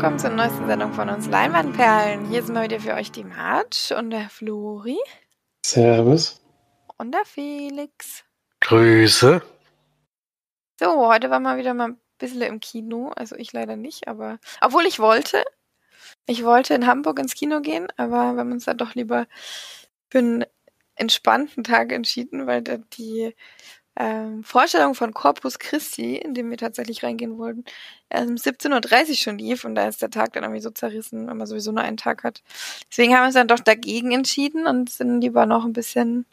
[0.00, 2.24] willkommen zur neuesten Sendung von uns Leinwandperlen.
[2.24, 4.96] Hier sind wir wieder für euch die March und der Flori.
[5.62, 6.40] Servus.
[6.96, 8.24] Und der Felix.
[8.60, 9.42] Grüße.
[10.78, 13.12] So, heute waren wir wieder mal ein bisschen im Kino.
[13.14, 15.44] Also ich leider nicht, aber obwohl ich wollte.
[16.24, 19.26] Ich wollte in Hamburg ins Kino gehen, aber wir haben uns dann doch lieber
[20.08, 20.46] für einen
[20.94, 23.36] entspannten Tag entschieden, weil da die
[23.96, 27.64] ähm, Vorstellung von Corpus Christi, in dem wir tatsächlich reingehen wollten,
[28.12, 31.36] um 17.30 Uhr schon lief und da ist der Tag dann irgendwie so zerrissen, wenn
[31.36, 32.42] man sowieso nur einen Tag hat.
[32.90, 36.24] Deswegen haben wir uns dann doch dagegen entschieden und sind lieber noch ein bisschen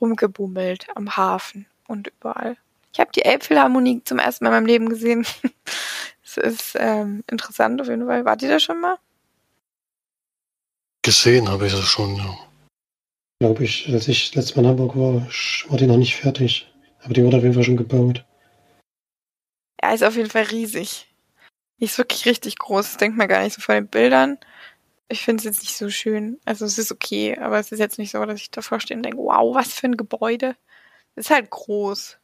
[0.00, 2.56] rumgebummelt am Hafen und überall.
[2.92, 5.26] Ich habe die Elbphilharmonie zum ersten Mal in meinem Leben gesehen.
[6.22, 8.24] Es ist ähm, interessant auf jeden Fall.
[8.24, 8.98] Wart ihr da schon mal?
[11.02, 12.38] Gesehen habe ich das schon, ja.
[13.40, 16.70] Glaube ich, als ich letztes Mal in Hamburg war, war die noch nicht fertig.
[17.02, 18.26] Aber die wurde auf jeden Fall schon gebaut.
[19.82, 21.06] Ja, ist auf jeden Fall riesig.
[21.78, 22.84] Die ist wirklich richtig groß.
[22.84, 24.38] Das denkt man gar nicht so von den Bildern.
[25.08, 26.38] Ich finde es jetzt nicht so schön.
[26.44, 29.04] Also es ist okay, aber es ist jetzt nicht so, dass ich davor stehe und
[29.04, 30.54] denke, wow, was für ein Gebäude.
[31.14, 32.18] Es ist halt groß.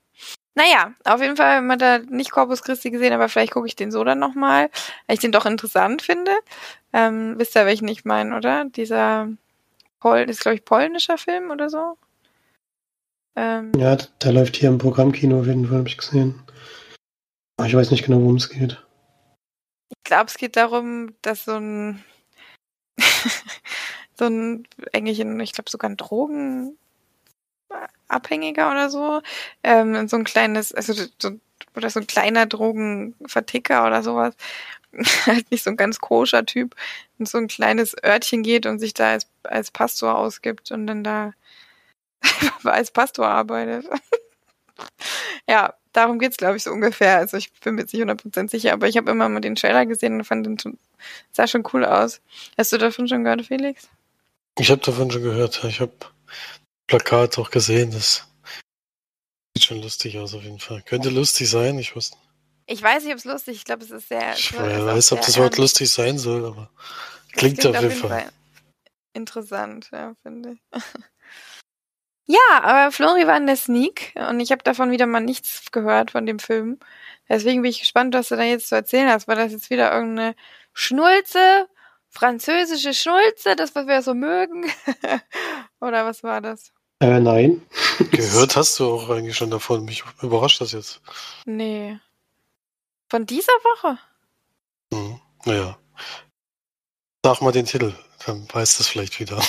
[0.55, 3.77] Naja, auf jeden Fall haben wir da nicht Corpus Christi gesehen, aber vielleicht gucke ich
[3.77, 4.70] den so dann nochmal,
[5.06, 6.33] weil ich den doch interessant finde.
[6.92, 8.67] Ähm, wisst ihr, welchen ich meine, oder?
[8.67, 9.28] Dieser
[10.06, 11.98] Pol ist, glaube ich, polnischer Film oder so.
[13.34, 16.44] Ähm, ja, der läuft hier im Programmkino auf jeden Fall, habe ich gesehen.
[17.56, 18.80] Aber ich weiß nicht genau, worum es geht.
[19.90, 22.04] Ich glaube, es geht darum, dass so ein
[24.14, 26.78] so ein eigentlich, ich glaube sogar ein Drogen
[28.06, 29.22] Abhängiger oder so,
[29.64, 31.32] ähm, so ein kleines, also so,
[31.74, 34.36] oder so ein kleiner Drogenverticker oder sowas,
[35.26, 36.74] halt nicht so ein ganz koscher Typ,
[37.18, 41.04] in so ein kleines Örtchen geht und sich da als, als Pastor ausgibt und dann
[41.04, 41.32] da
[42.64, 43.86] als Pastor arbeitet.
[45.48, 47.16] ja, darum geht's, glaube ich, so ungefähr.
[47.16, 50.14] Also ich bin mir nicht 100% sicher, aber ich habe immer mal den Trailer gesehen
[50.14, 50.78] und fand den
[51.32, 52.20] sah schon cool aus.
[52.56, 53.88] Hast du davon schon gehört, Felix?
[54.58, 55.62] Ich habe davon schon gehört.
[55.64, 55.92] Ich habe
[56.86, 57.90] Plakat auch gesehen.
[57.90, 58.26] Das
[59.54, 60.82] sieht schon lustig aus auf jeden Fall.
[60.82, 62.16] Könnte lustig sein, ich wusste.
[62.66, 63.59] Ich weiß nicht, ob es lustig ist.
[63.60, 64.34] Ich glaube, es ist sehr.
[64.34, 66.71] Ich weiß, ob das Wort lustig sein soll, aber
[67.32, 68.09] klingt, klingt auf jeden Fall.
[68.09, 68.32] Fall.
[69.12, 70.60] Interessant, ja, finde ich.
[72.26, 76.10] ja, aber Flori war in der Sneak und ich habe davon wieder mal nichts gehört
[76.10, 76.78] von dem Film.
[77.28, 79.28] Deswegen bin ich gespannt, was du da jetzt zu erzählen hast.
[79.28, 80.34] War das jetzt wieder irgendeine
[80.72, 81.66] Schnulze,
[82.09, 84.71] französische Schnulze, das, was wir so mögen?
[85.81, 86.72] Oder was war das?
[87.00, 87.62] Äh, nein.
[88.10, 89.84] Gehört hast du auch eigentlich schon davon.
[89.84, 91.00] Mich überrascht das jetzt.
[91.44, 91.99] Nee.
[93.09, 93.99] Von dieser Woche?
[94.93, 95.78] Hm, naja.
[97.25, 97.94] Sag mal den Titel,
[98.25, 99.41] dann weiß das vielleicht wieder.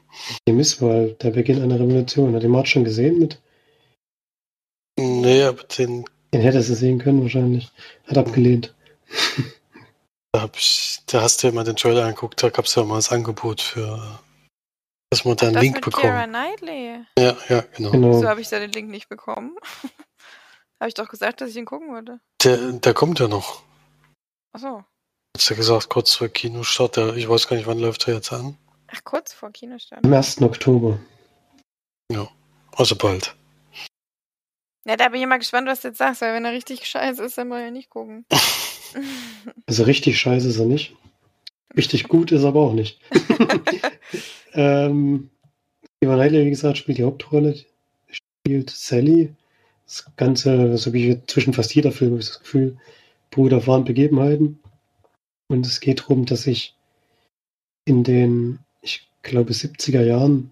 [0.48, 2.34] Die Misswahl, der Beginn einer Revolution.
[2.34, 3.40] Hat die Mord schon gesehen mit?
[4.98, 6.04] Nee, aber den.
[6.32, 7.70] Den hättest du sehen können wahrscheinlich.
[8.06, 8.74] Hat abgelehnt.
[10.32, 12.84] Da, hab ich, da hast du ja mal den Trailer angeguckt, da gab es ja
[12.84, 14.20] mal das Angebot für
[15.10, 16.30] dass man da einen Link bekommen.
[16.30, 17.04] Knightley.
[17.18, 17.90] Ja, ja, genau.
[17.90, 18.10] genau.
[18.10, 19.56] Wieso habe ich da den Link nicht bekommen?
[20.80, 22.20] habe ich doch gesagt, dass ich ihn gucken würde.
[22.42, 23.62] Der, der kommt ja noch.
[24.52, 24.84] Achso.
[25.36, 26.96] Hast du ja gesagt, kurz vor Kinostart.
[26.96, 28.56] Der, ich weiß gar nicht, wann läuft er jetzt an.
[28.88, 30.04] Ach, kurz vor Kinostart.
[30.04, 30.40] Am 1.
[30.42, 30.98] Oktober.
[32.10, 32.28] Ja,
[32.76, 33.34] also bald.
[34.86, 37.24] Ja, da bin ich mal gespannt, was du jetzt sagst, weil wenn er richtig scheiße
[37.24, 38.24] ist, dann wollen wir ja nicht gucken.
[39.66, 40.94] also richtig scheiße ist er nicht.
[41.76, 43.00] Richtig gut ist er aber auch nicht.
[44.54, 45.30] ähm,
[46.00, 47.54] Ivan Heidler, wie gesagt, spielt die Hauptrolle.
[48.08, 49.34] Spielt Sally.
[49.86, 52.76] Das Ganze, das habe ich zwischen fast jeder Film, habe das Gefühl,
[53.30, 54.58] Bruder waren Begebenheiten.
[55.48, 56.76] Und es geht darum, dass sich
[57.84, 60.50] in den, ich glaube, 70er Jahren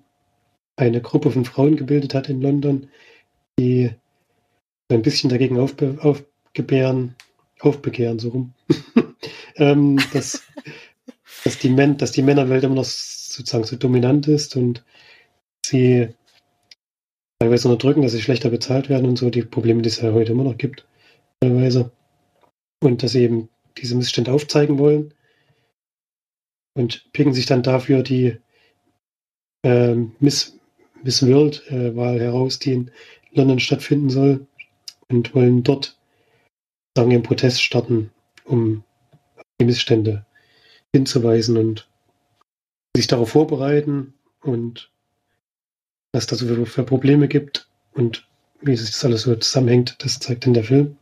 [0.77, 2.89] eine Gruppe von Frauen gebildet hat in London,
[3.59, 3.91] die
[4.89, 7.17] ein bisschen dagegen aufbe aufgebären,
[7.61, 8.55] aufbegehren, so rum.
[9.57, 10.43] ähm, dass,
[11.43, 14.85] dass, die dass die Männerwelt immer noch sozusagen so dominant ist und
[15.65, 16.09] sie
[17.45, 20.33] teilweise unterdrücken, dass sie schlechter bezahlt werden und so, die Probleme, die es ja heute
[20.33, 20.87] immer noch gibt,
[21.41, 21.93] teilweise.
[22.83, 25.13] Und dass sie eben diese Missstände aufzeigen wollen
[26.75, 28.39] und picken sich dann dafür die
[29.63, 30.59] äh, Miss,
[31.03, 32.91] Miss World-Wahl äh, heraus, die in
[33.33, 34.47] London stattfinden soll
[35.09, 35.99] und wollen dort
[36.97, 38.11] sagen, ihren Protest starten,
[38.45, 38.85] um
[39.61, 40.25] die Missstände
[40.95, 41.91] hinzuweisen und
[42.97, 44.94] sich darauf vorbereiten und
[46.15, 48.29] was da so für, für Probleme gibt und
[48.61, 50.97] wie sich das alles so zusammenhängt, das zeigt dann der Film.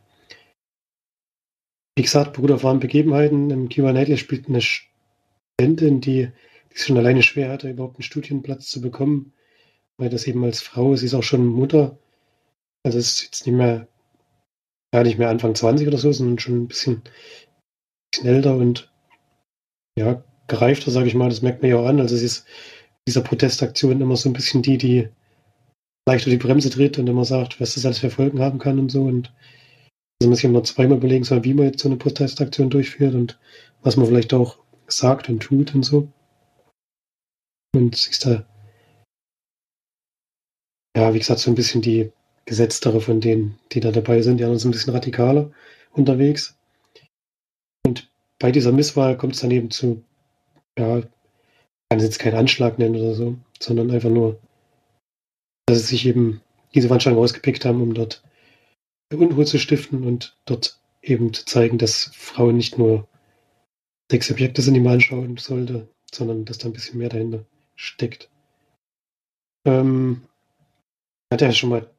[1.95, 3.51] Wie gesagt, Bruder waren Begebenheiten.
[3.51, 8.03] Im Kiva Knightley spielt eine Studentin, die, die es schon alleine schwer hatte, überhaupt einen
[8.03, 9.33] Studienplatz zu bekommen,
[9.97, 11.99] weil das eben als Frau, sie ist auch schon Mutter,
[12.83, 13.87] also ist jetzt nicht mehr,
[14.91, 17.03] gar nicht mehr Anfang 20 oder so, sondern schon ein bisschen,
[18.11, 18.91] bisschen älter und
[19.95, 21.29] ja, gereifter, sage ich mal.
[21.29, 21.99] Das merkt man ja auch an.
[21.99, 22.47] Also es ist
[23.07, 25.09] dieser Protestaktion immer so ein bisschen die, die
[26.07, 28.89] leicht die Bremse tritt und immer sagt, was das alles für Folgen haben kann und
[28.89, 29.03] so.
[29.03, 29.33] Und
[30.21, 33.39] also man sich immer zweimal überlegen soll, wie man jetzt so eine Protestaktion durchführt und
[33.81, 34.57] was man vielleicht auch
[34.87, 36.07] sagt und tut und so.
[37.75, 38.45] Und ist da,
[40.95, 42.11] ja, wie gesagt, so ein bisschen die
[42.45, 44.37] gesetztere von denen, die da dabei sind.
[44.37, 45.51] Die anderen sind ein bisschen radikaler
[45.91, 46.57] unterwegs.
[47.85, 48.09] Und
[48.39, 50.03] bei dieser Misswahl kommt es dann eben zu,
[50.77, 51.01] ja,
[51.93, 54.39] kann es jetzt keinen Anschlag nennen oder so, sondern einfach nur,
[55.67, 56.41] dass sie sich eben
[56.73, 58.23] diese Veranstaltung rausgepickt haben, um dort
[59.13, 63.07] Unruhe zu stiften und dort eben zu zeigen, dass Frauen nicht nur
[64.11, 67.45] Sexobjekte sind, die man anschauen sollte, sondern dass da ein bisschen mehr dahinter
[67.75, 68.31] steckt.
[69.67, 70.23] Ähm,
[71.31, 71.91] hat er schon mal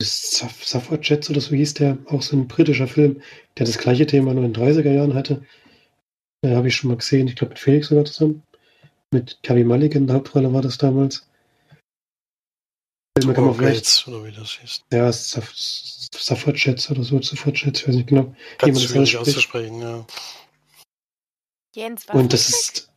[0.00, 3.20] Suffragettes oder so hieß der, auch so ein britischer Film,
[3.58, 5.44] der das gleiche Thema nur in den 30er Jahren hatte.
[6.42, 8.42] Äh, Habe ich schon mal gesehen, ich glaube mit Felix sogar zusammen.
[9.12, 11.28] Mit Carrie Mulligan in der Hauptrolle war das damals.
[13.18, 14.08] Filme kann man vielleicht.
[14.08, 14.82] Oder wie das hieß.
[14.92, 18.34] Ja, Suffragettes oder so, Suffragettes, ich weiß nicht genau.
[18.58, 20.04] Ganz schwierig auszusprechen, ja.
[21.74, 22.90] Jens, was Und das ist.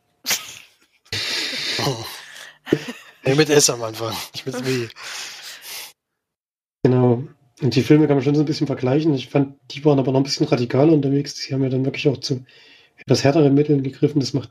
[1.80, 2.04] oh.
[3.24, 4.88] Nee, mit S am Anfang, nicht mit W.
[6.82, 7.24] Genau.
[7.60, 9.12] Und die Filme kann man schon so ein bisschen vergleichen.
[9.14, 11.34] Ich fand, die waren aber noch ein bisschen radikaler unterwegs.
[11.34, 12.44] Die haben ja dann wirklich auch zu
[12.96, 14.20] etwas härteren Mitteln gegriffen.
[14.20, 14.50] Das macht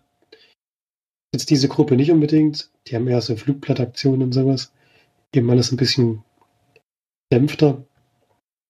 [1.33, 2.71] jetzt diese Gruppe nicht unbedingt.
[2.87, 4.71] Die haben eher so Flugblattaktionen und sowas.
[5.33, 6.23] Eben alles ein bisschen
[7.31, 7.85] dämpfter.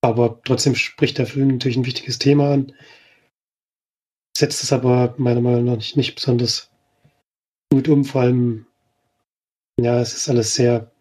[0.01, 2.73] Aber trotzdem spricht der Film natürlich ein wichtiges Thema an.
[4.37, 6.69] Setzt es aber meiner Meinung nach nicht, nicht besonders
[7.71, 8.05] gut um.
[8.05, 8.67] Vor allem,
[9.79, 10.91] ja, es ist alles sehr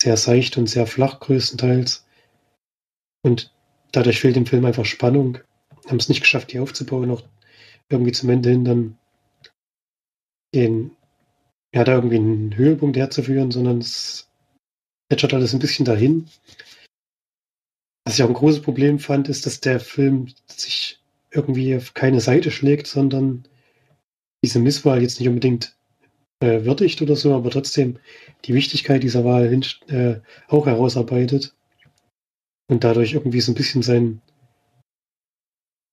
[0.00, 2.06] sehr seicht und sehr flach größtenteils.
[3.22, 3.52] Und
[3.92, 5.38] dadurch fehlt dem Film einfach Spannung.
[5.86, 7.22] Haben es nicht geschafft, die aufzubauen, auch
[7.88, 8.98] irgendwie zum Ende hin dann
[10.54, 10.92] den,
[11.74, 14.28] ja, da irgendwie einen Höhepunkt herzuführen, sondern es
[15.08, 16.28] plätschert alles ein bisschen dahin.
[18.04, 21.00] Was ich auch ein großes Problem fand, ist, dass der Film sich
[21.30, 23.46] irgendwie auf keine Seite schlägt, sondern
[24.42, 25.76] diese Misswahl jetzt nicht unbedingt
[26.40, 27.98] äh, würdigt oder so, aber trotzdem
[28.44, 31.54] die Wichtigkeit dieser Wahl hin, äh, auch herausarbeitet
[32.70, 34.22] und dadurch irgendwie so ein bisschen sein,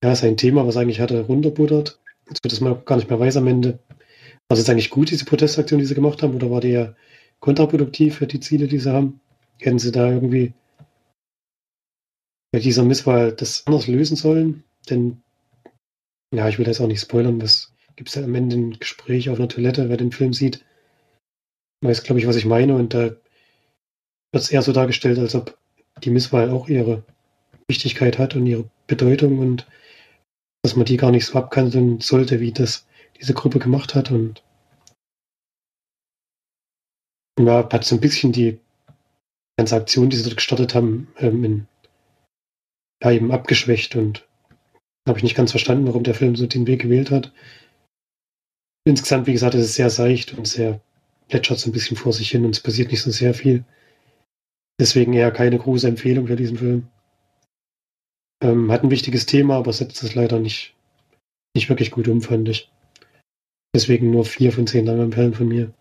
[0.04, 3.48] ja, sein Thema, was eigentlich hatte, runterbuttert, so dass man gar nicht mehr weiß am
[3.48, 3.80] Ende,
[4.50, 6.96] was ist eigentlich gut, diese Protestaktion, die sie gemacht haben, oder war die ja
[7.40, 9.20] kontraproduktiv für die Ziele, die sie haben?
[9.60, 10.54] Hätten sie da irgendwie
[12.52, 14.64] bei dieser Misswahl das anders lösen sollen?
[14.90, 15.22] Denn,
[16.34, 19.30] ja, ich will jetzt auch nicht spoilern, was gibt es ja am Ende ein Gespräch
[19.30, 20.64] auf einer Toilette, wer den Film sieht,
[21.82, 22.76] weiß, glaube ich, was ich meine.
[22.76, 23.20] Und da wird
[24.34, 25.58] es eher so dargestellt, als ob
[26.04, 27.04] die Misswahl auch ihre
[27.68, 29.66] Wichtigkeit hat und ihre Bedeutung und
[30.62, 32.88] dass man die gar nicht so abkanzeln sollte, wie das
[33.20, 34.12] diese Gruppe gemacht hat.
[34.12, 34.44] Und
[37.40, 38.60] ja, hat so ein bisschen die
[39.58, 41.68] ganze Aktion, die sie dort gestartet haben, ähm, in,
[43.04, 44.28] ja, eben abgeschwächt und
[45.08, 47.32] habe ich nicht ganz verstanden, warum der Film so den Weg gewählt hat.
[48.88, 50.82] Insgesamt, wie gesagt, ist es sehr seicht und sehr
[51.28, 53.66] plätschert so ein bisschen vor sich hin und es passiert nicht so sehr viel.
[54.80, 56.88] Deswegen eher keine große Empfehlung für diesen Film.
[58.44, 60.76] Ähm, hat ein wichtiges Thema, aber setzt es leider nicht,
[61.56, 62.72] nicht wirklich gut um, fand ich.
[63.76, 65.74] Deswegen nur vier von zehn Empfehlen von mir.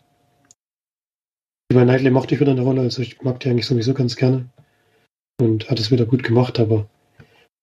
[1.70, 4.50] Über Knightley mochte ich wieder eine Rolle, also ich mag die eigentlich sowieso ganz gerne.
[5.40, 6.90] Und hat es wieder gut gemacht, aber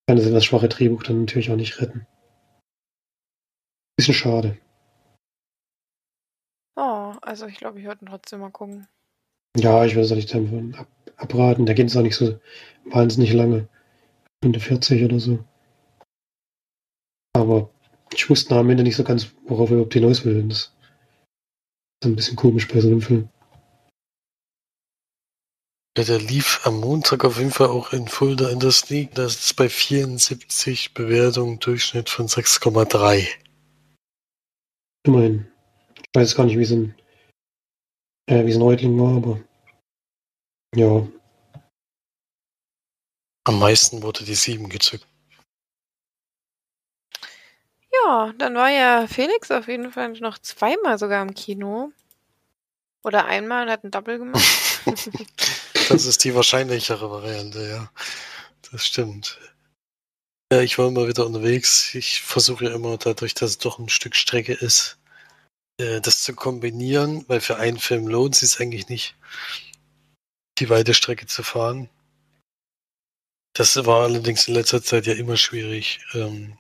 [0.08, 2.08] kann das etwas schwache Drehbuch dann natürlich auch nicht retten.
[3.98, 4.58] Bisschen schade.
[6.78, 8.88] Oh, also ich glaube, ich werde trotzdem mal gucken.
[9.58, 11.66] Ja, ich würde es auch nicht davon ab abraten.
[11.66, 12.40] Der geht es auch nicht so
[12.86, 13.68] wahnsinnig lange.
[14.38, 15.44] Stunde 40 oder so.
[17.34, 17.71] Aber
[18.14, 20.48] ich wusste am Ende nicht so ganz, worauf er überhaupt hinaus will.
[20.48, 20.74] Das ist
[22.06, 23.30] ein bisschen komisch bei so einem Film.
[25.98, 29.14] Ja, der lief am Montag auf jeden Fall auch in Fulda in der Sneak.
[29.14, 33.28] Das ist bei 74 Bewertungen Durchschnitt von 6,3.
[35.06, 35.52] Immerhin.
[35.98, 36.96] Ich weiß gar nicht, wie es ein,
[38.28, 39.42] äh, wie es ein Reutling war, aber
[40.76, 41.06] ja.
[43.44, 45.11] Am meisten wurde die 7 gezückt.
[48.06, 51.92] Ja, dann war ja Felix auf jeden Fall noch zweimal sogar im Kino.
[53.04, 54.44] Oder einmal und hat ein Double gemacht.
[55.90, 57.92] das ist die wahrscheinlichere Variante, ja.
[58.72, 59.40] Das stimmt.
[60.52, 61.96] Ja, ich war immer wieder unterwegs.
[61.96, 65.00] Ich versuche ja immer, dadurch, dass es doch ein Stück Strecke ist,
[65.78, 69.16] äh, das zu kombinieren, weil für einen Film lohnt es sich eigentlich nicht,
[70.60, 71.90] die weite Strecke zu fahren.
[73.54, 76.00] Das war allerdings in letzter Zeit ja immer schwierig.
[76.14, 76.58] Ähm,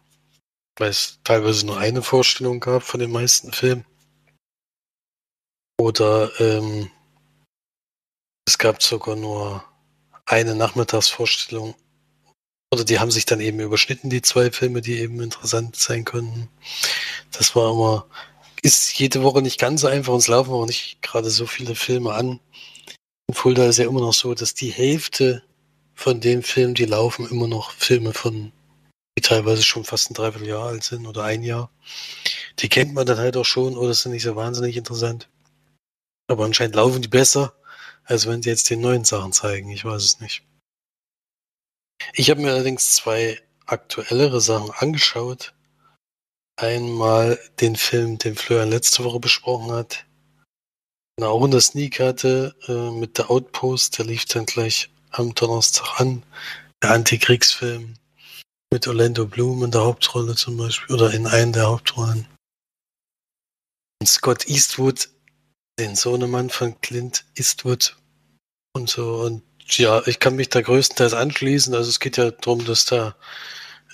[0.78, 3.86] weil es teilweise nur eine Vorstellung gab von den meisten Filmen.
[5.80, 6.90] Oder ähm,
[8.48, 9.64] es gab sogar nur
[10.26, 11.76] eine Nachmittagsvorstellung.
[12.74, 16.50] Oder die haben sich dann eben überschnitten, die zwei Filme, die eben interessant sein könnten.
[17.32, 18.06] Das war immer,
[18.62, 22.14] ist jede Woche nicht ganz so einfach es laufen auch nicht gerade so viele Filme
[22.14, 22.40] an.
[23.28, 25.44] In Fulda ist ja immer noch so, dass die Hälfte
[25.96, 28.52] von den Filmen, die laufen, immer noch Filme von,
[29.22, 31.70] die teilweise schon fast ein Dreivierteljahr alt sind oder ein Jahr.
[32.60, 35.30] Die kennt man dann halt auch schon oder sind nicht so wahnsinnig interessant.
[36.28, 37.54] Aber anscheinend laufen die besser,
[38.04, 39.70] als wenn sie jetzt die neuen Sachen zeigen.
[39.70, 40.44] Ich weiß es nicht.
[42.14, 45.54] Ich habe mir allerdings zwei aktuellere Sachen angeschaut.
[46.56, 50.06] Einmal den Film, den Florian letzte Woche besprochen hat.
[51.20, 54.00] Den auch in der Sneak hatte, äh, mit der Outpost.
[54.00, 56.24] Der lief dann gleich am Donnerstag an.
[56.82, 57.96] Der Antikriegsfilm
[58.72, 62.26] mit Orlando Bloom in der Hauptrolle zum Beispiel oder in einer der Hauptrollen.
[64.00, 65.10] Und Scott Eastwood,
[65.78, 67.98] den Sohnemann von Clint Eastwood
[68.74, 69.22] und so.
[69.22, 69.44] Und
[69.78, 71.76] ja, ich kann mich da größtenteils anschließen.
[71.76, 73.16] Also es geht ja darum, dass da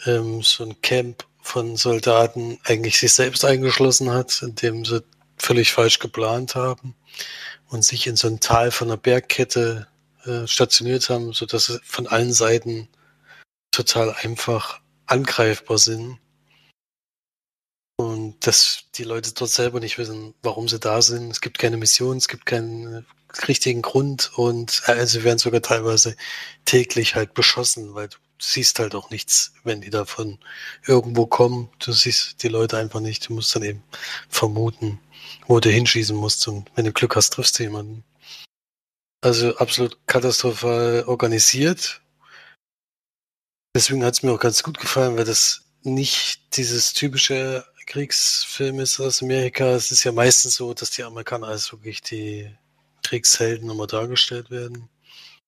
[0.06, 5.04] ähm, so ein Camp von Soldaten eigentlich sich selbst eingeschlossen hat, indem sie
[5.38, 6.96] völlig falsch geplant haben
[7.70, 9.88] und sich in so ein Tal von einer Bergkette
[10.26, 12.90] äh, stationiert haben, sodass sie von allen Seiten
[13.72, 16.20] total einfach angreifbar sind.
[18.00, 21.32] Und dass die Leute dort selber nicht wissen, warum sie da sind.
[21.32, 23.06] Es gibt keine Mission, es gibt keinen
[23.48, 26.16] richtigen Grund und äh, sie werden sogar teilweise
[26.66, 30.40] täglich halt beschossen, weil du siehst halt auch nichts, wenn die davon
[30.86, 31.70] irgendwo kommen.
[31.80, 33.28] Du siehst die Leute einfach nicht.
[33.28, 33.84] Du musst dann eben
[34.30, 35.00] vermuten,
[35.48, 38.04] wo du hinschießen musst und wenn du Glück hast, triffst du jemanden.
[39.22, 42.02] Also absolut katastrophal organisiert.
[43.78, 49.00] Deswegen hat es mir auch ganz gut gefallen, weil das nicht dieses typische Kriegsfilm ist
[49.00, 49.66] aus Amerika.
[49.66, 52.50] Es ist ja meistens so, dass die Amerikaner als wirklich die
[53.04, 54.90] Kriegshelden immer dargestellt werden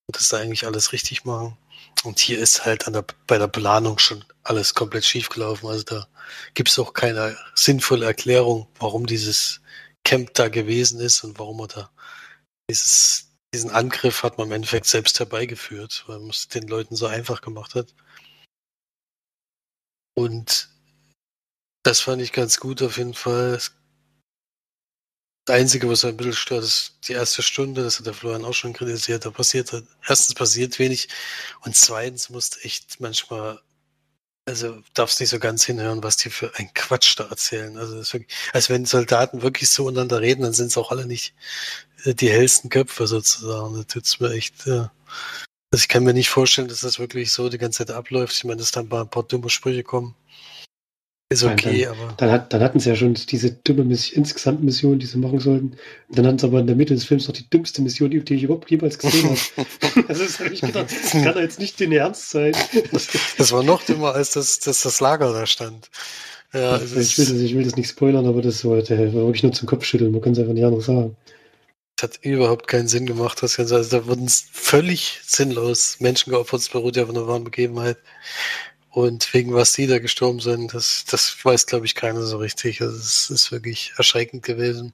[0.06, 1.58] und dass da eigentlich alles richtig machen.
[2.04, 5.66] Und hier ist halt der, bei der Planung schon alles komplett schief gelaufen.
[5.66, 6.08] Also da
[6.54, 9.60] gibt es auch keine sinnvolle Erklärung, warum dieses
[10.04, 11.92] Camp da gewesen ist und warum er da
[12.70, 17.08] dieses, diesen Angriff hat man im Endeffekt selbst herbeigeführt, weil man es den Leuten so
[17.08, 17.96] einfach gemacht hat.
[20.20, 20.68] Und
[21.84, 23.54] das fand ich ganz gut auf jeden Fall.
[23.54, 23.72] Es
[25.46, 28.54] das Einzige, was ein bisschen stört, ist die erste Stunde, das hat der Florian auch
[28.54, 31.08] schon kritisiert, da passiert halt, erstens passiert wenig
[31.62, 33.60] und zweitens musst echt manchmal,
[34.46, 37.78] also darfst nicht so ganz hinhören, was die für ein Quatsch da erzählen.
[37.78, 41.34] Also wirklich, als wenn Soldaten wirklich so untereinander reden, dann sind es auch alle nicht
[42.04, 43.76] äh, die hellsten Köpfe sozusagen.
[43.76, 44.88] Da tut's mir echt, äh,
[45.72, 48.36] also ich kann mir nicht vorstellen, dass das wirklich so die ganze Zeit abläuft.
[48.36, 50.16] Ich meine, dass da ein paar, ein paar dumme Sprüche kommen.
[51.32, 52.14] Ist okay, dann, aber.
[52.18, 55.40] Dann, hat, dann hatten sie ja schon diese dumme Mission, insgesamt Mission, die sie machen
[55.40, 55.78] sollten.
[56.08, 58.34] Und dann hatten sie aber in der Mitte des Films noch die dümmste Mission, die
[58.34, 60.08] ich überhaupt jemals gesehen habe.
[60.08, 62.54] also das habe ich gedacht, das kann doch jetzt nicht den Ernst sein.
[62.92, 65.92] Das, das war noch dümmer, als das, dass das Lager da stand.
[66.52, 69.44] Ja, ich, will, das, ich will das nicht spoilern, aber das war, der war wirklich
[69.44, 70.12] nur zum Kopfschütteln.
[70.12, 71.16] Man kann es einfach nicht anders sagen.
[72.04, 73.76] Hat überhaupt keinen Sinn gemacht, das Ganze.
[73.76, 77.98] Also da wurden völlig sinnlos Menschen geopfert, es beruht ja auf einer wahren Begebenheit.
[78.92, 82.82] Und wegen was die da gestorben sind, das, das weiß, glaube ich, keiner so richtig.
[82.82, 84.94] Also es ist wirklich erschreckend gewesen.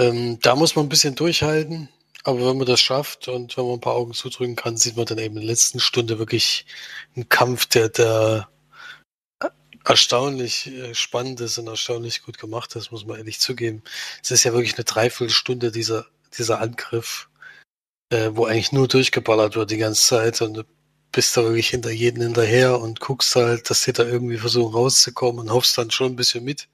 [0.00, 1.88] Ähm, da muss man ein bisschen durchhalten,
[2.24, 5.06] aber wenn man das schafft und wenn man ein paar Augen zudrücken kann, sieht man
[5.06, 6.66] dann eben in der letzten Stunde wirklich
[7.14, 8.48] einen Kampf, der, der
[9.84, 13.82] erstaunlich äh, spannend ist und erstaunlich gut gemacht ist, muss man ehrlich zugeben.
[14.22, 17.28] Es ist ja wirklich eine Dreiviertelstunde dieser, dieser Angriff,
[18.10, 20.64] äh, wo eigentlich nur durchgeballert wird die ganze Zeit und
[21.12, 25.40] bist da wirklich hinter jedem hinterher und guckst halt, dass sie da irgendwie versuchen rauszukommen
[25.40, 26.68] und hoffst dann schon ein bisschen mit.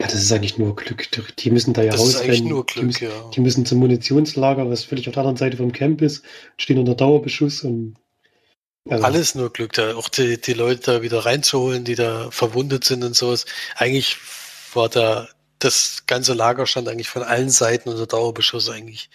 [0.00, 1.08] Ja, das ist eigentlich nur Glück.
[1.38, 2.30] Die müssen da ja das rausrennen.
[2.30, 3.30] Ist eigentlich nur Glück, die, müssen, ja.
[3.30, 6.24] die müssen zum Munitionslager, was völlig auf der anderen Seite vom Camp ist,
[6.58, 7.96] stehen unter Dauerbeschuss und
[8.88, 9.04] also.
[9.04, 13.04] Alles nur Glück, da auch die, die Leute da wieder reinzuholen, die da verwundet sind
[13.04, 13.46] und sowas.
[13.74, 14.16] Eigentlich
[14.74, 15.28] war da
[15.58, 19.08] das ganze Lager stand eigentlich von allen Seiten unter Dauerbeschuss eigentlich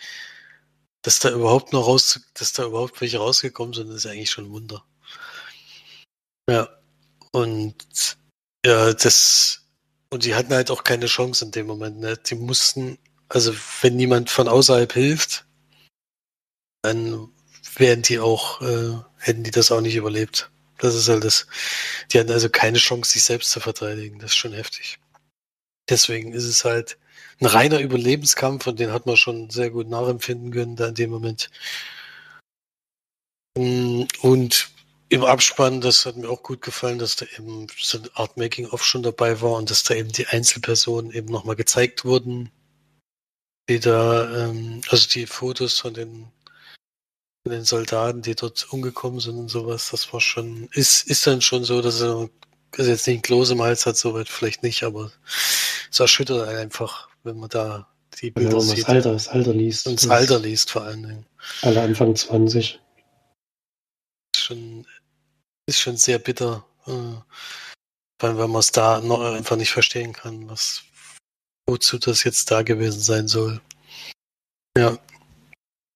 [1.01, 4.51] dass da überhaupt noch raus, dass da überhaupt welche rausgekommen sind, ist eigentlich schon ein
[4.51, 4.85] Wunder.
[6.49, 6.69] Ja.
[7.31, 8.17] Und
[8.65, 9.65] ja, das,
[10.09, 12.17] und die hatten halt auch keine Chance in dem Moment, ne?
[12.17, 12.97] Die mussten,
[13.29, 15.45] also wenn niemand von außerhalb hilft,
[16.83, 17.31] dann
[17.75, 20.51] wären die auch, äh, hätten die das auch nicht überlebt.
[20.79, 21.47] Das ist halt das.
[22.11, 24.19] Die hatten also keine Chance, sich selbst zu verteidigen.
[24.19, 24.99] Das ist schon heftig.
[25.89, 26.97] Deswegen ist es halt,
[27.41, 31.09] ein reiner Überlebenskampf und den hat man schon sehr gut nachempfinden können da in dem
[31.09, 31.49] Moment.
[33.57, 34.69] Mm, und
[35.09, 38.85] im Abspann, das hat mir auch gut gefallen, dass da eben so eine Art Making-of
[38.85, 42.51] schon dabei war und dass da eben die Einzelpersonen eben nochmal gezeigt wurden,
[43.67, 46.27] die da, ähm, also die Fotos von den,
[47.43, 51.41] von den Soldaten, die dort umgekommen sind und sowas, das war schon, ist, ist dann
[51.41, 52.29] schon so, dass er
[52.77, 55.11] also jetzt nicht ein Kloß im Hals hat, soweit vielleicht nicht, aber
[55.89, 57.87] es erschüttert einfach, wenn man da
[58.21, 58.79] die Bilder wenn man sieht.
[58.79, 59.87] Das Alter, das Alter liest.
[59.87, 61.25] Und das Alter liest vor allen Dingen.
[61.63, 62.79] Alle Anfang 20.
[64.37, 64.85] Schon,
[65.65, 66.91] ist schon sehr bitter, äh,
[68.19, 70.83] weil, weil man es da noch einfach nicht verstehen kann, was,
[71.67, 73.59] wozu das jetzt da gewesen sein soll.
[74.77, 74.97] Ja.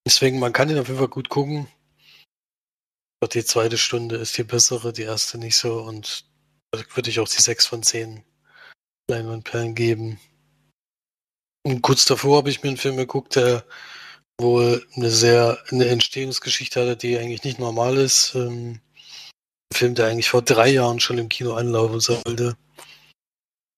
[0.05, 1.67] Deswegen, man kann ihn auf jeden Fall gut gucken.
[3.33, 6.25] Die zweite Stunde ist die bessere, die erste nicht so und
[6.71, 8.23] da würde ich auch die 6 von 10
[9.09, 10.19] Leinwandperlen geben.
[11.63, 13.65] Und kurz davor habe ich mir einen Film geguckt, der
[14.39, 18.35] wohl eine sehr eine Entstehungsgeschichte hatte, die eigentlich nicht normal ist.
[18.35, 18.81] Ähm,
[19.71, 22.55] ein Film, der eigentlich vor drei Jahren schon im Kino anlaufen sollte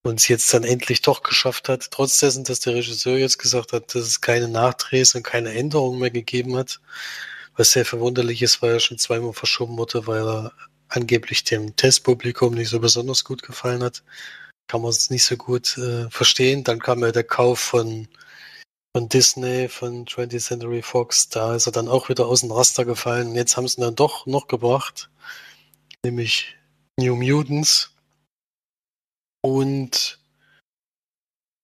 [0.07, 3.73] und es jetzt dann endlich doch geschafft hat, trotz dessen, dass der Regisseur jetzt gesagt
[3.73, 6.79] hat, dass es keine Nachdrehs und keine Änderungen mehr gegeben hat,
[7.55, 10.53] was sehr verwunderlich ist, weil er schon zweimal verschoben wurde, weil er
[10.89, 14.03] angeblich dem Testpublikum nicht so besonders gut gefallen hat.
[14.67, 16.63] Kann man es nicht so gut äh, verstehen.
[16.63, 18.07] Dann kam ja der Kauf von,
[18.95, 21.29] von Disney, von 20th Century Fox.
[21.29, 23.29] Da ist er dann auch wieder aus dem Raster gefallen.
[23.29, 25.09] Und jetzt haben sie ihn dann doch noch gebracht,
[26.03, 26.55] nämlich
[26.97, 27.96] New Mutants
[29.47, 30.19] und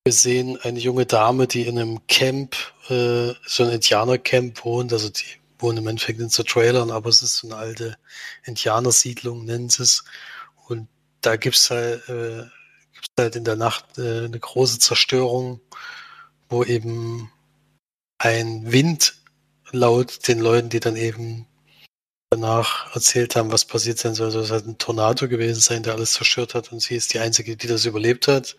[0.05, 2.55] wir sehen eine junge Dame, die in einem Camp,
[2.87, 4.93] äh, so ein Indianercamp wohnt.
[4.93, 5.25] Also die
[5.59, 7.97] wohnen im Endeffekt in so Trailern, aber es ist so eine alte
[8.45, 10.05] Indianersiedlung, nennen sie es.
[10.67, 10.87] Und
[11.19, 12.45] da gibt's halt, äh,
[12.93, 15.59] gibt's halt in der Nacht äh, eine große Zerstörung,
[16.47, 17.31] wo eben
[18.17, 19.15] ein Wind
[19.71, 21.47] laut den Leuten, die dann eben
[22.33, 24.27] danach erzählt haben, was passiert sein soll.
[24.27, 27.19] Also es hat ein Tornado gewesen sein, der alles zerstört hat und sie ist die
[27.19, 28.57] Einzige, die das überlebt hat.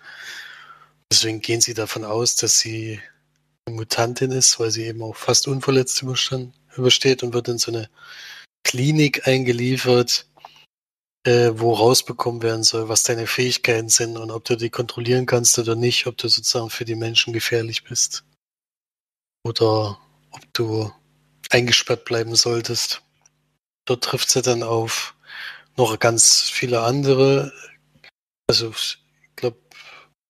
[1.13, 3.01] Deswegen gehen sie davon aus, dass sie
[3.67, 7.89] eine Mutantin ist, weil sie eben auch fast unverletzt übersteht und wird in so eine
[8.65, 10.27] Klinik eingeliefert,
[11.27, 15.59] äh, wo rausbekommen werden soll, was deine Fähigkeiten sind und ob du die kontrollieren kannst
[15.59, 18.25] oder nicht, ob du sozusagen für die Menschen gefährlich bist.
[19.45, 19.99] Oder
[20.31, 20.93] ob du
[21.51, 23.03] eingesperrt bleiben solltest.
[23.85, 25.15] Dort trifft sie dann auf
[25.77, 27.53] noch ganz viele andere.
[28.49, 28.99] Also ich
[29.37, 29.59] glaube,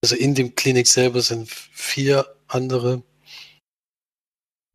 [0.03, 3.03] also in dem Klinik selber sind vier andere.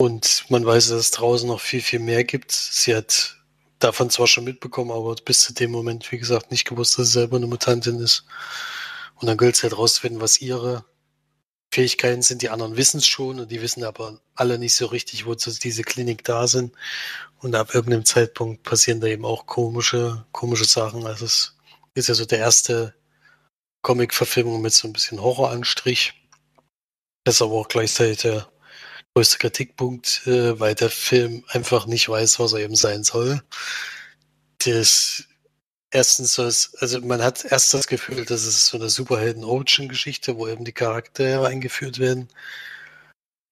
[0.01, 2.51] Und man weiß, dass es draußen noch viel, viel mehr gibt.
[2.51, 3.37] Sie hat
[3.79, 7.13] davon zwar schon mitbekommen, aber bis zu dem Moment, wie gesagt, nicht gewusst, dass sie
[7.13, 8.25] selber eine Mutantin ist.
[9.15, 10.85] Und dann gilt es halt rauszufinden, was ihre
[11.71, 12.41] Fähigkeiten sind.
[12.41, 15.83] Die anderen wissen es schon und die wissen aber alle nicht so richtig, wozu diese
[15.83, 16.73] Klinik da sind.
[17.39, 21.05] Und ab irgendeinem Zeitpunkt passieren da eben auch komische, komische Sachen.
[21.05, 21.55] Also es
[21.93, 22.95] ist ja so der erste
[23.81, 26.13] Comic-Verfilmung mit so ein bisschen Horroranstrich.
[27.23, 28.49] Das ist aber auch gleichzeitig der
[29.13, 33.41] größte Kritikpunkt, äh, weil der Film einfach nicht weiß, was er eben sein soll.
[34.59, 35.28] Das
[35.91, 40.47] erstens so ist, also man hat erst das Gefühl, dass es so eine Superhelden-Origin-Geschichte, wo
[40.47, 42.27] eben die Charaktere eingeführt werden.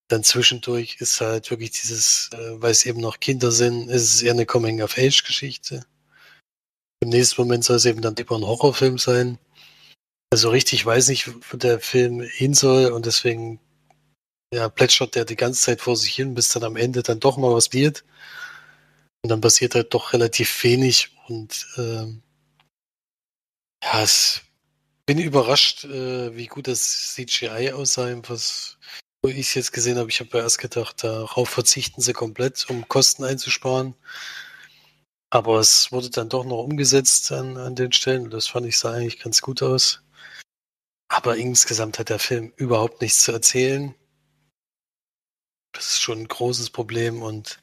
[0.09, 4.21] Dann zwischendurch ist halt wirklich dieses, äh, weil es eben noch Kinder sind, ist es
[4.21, 5.85] eher eine Coming-of-Age-Geschichte.
[7.01, 9.37] Im nächsten Moment soll es eben dann lieber ein Horrorfilm sein.
[10.31, 13.59] Also richtig weiß nicht, wo der Film hin soll und deswegen
[14.53, 17.37] ja, plätschert der die ganze Zeit vor sich hin, bis dann am Ende dann doch
[17.37, 18.03] mal was wird.
[19.23, 22.23] Und dann passiert halt doch relativ wenig und ähm,
[23.93, 24.41] ja, es
[25.05, 28.77] bin überrascht, äh, wie gut das CGI aussah, was
[29.23, 30.09] ich es jetzt gesehen habe.
[30.09, 33.95] Ich habe ja erst gedacht, darauf verzichten sie komplett, um Kosten einzusparen.
[35.29, 38.29] Aber es wurde dann doch noch umgesetzt an, an den Stellen.
[38.29, 40.01] Das fand ich sah eigentlich ganz gut aus.
[41.09, 43.95] Aber insgesamt hat der Film überhaupt nichts zu erzählen.
[45.73, 47.59] Das ist schon ein großes Problem und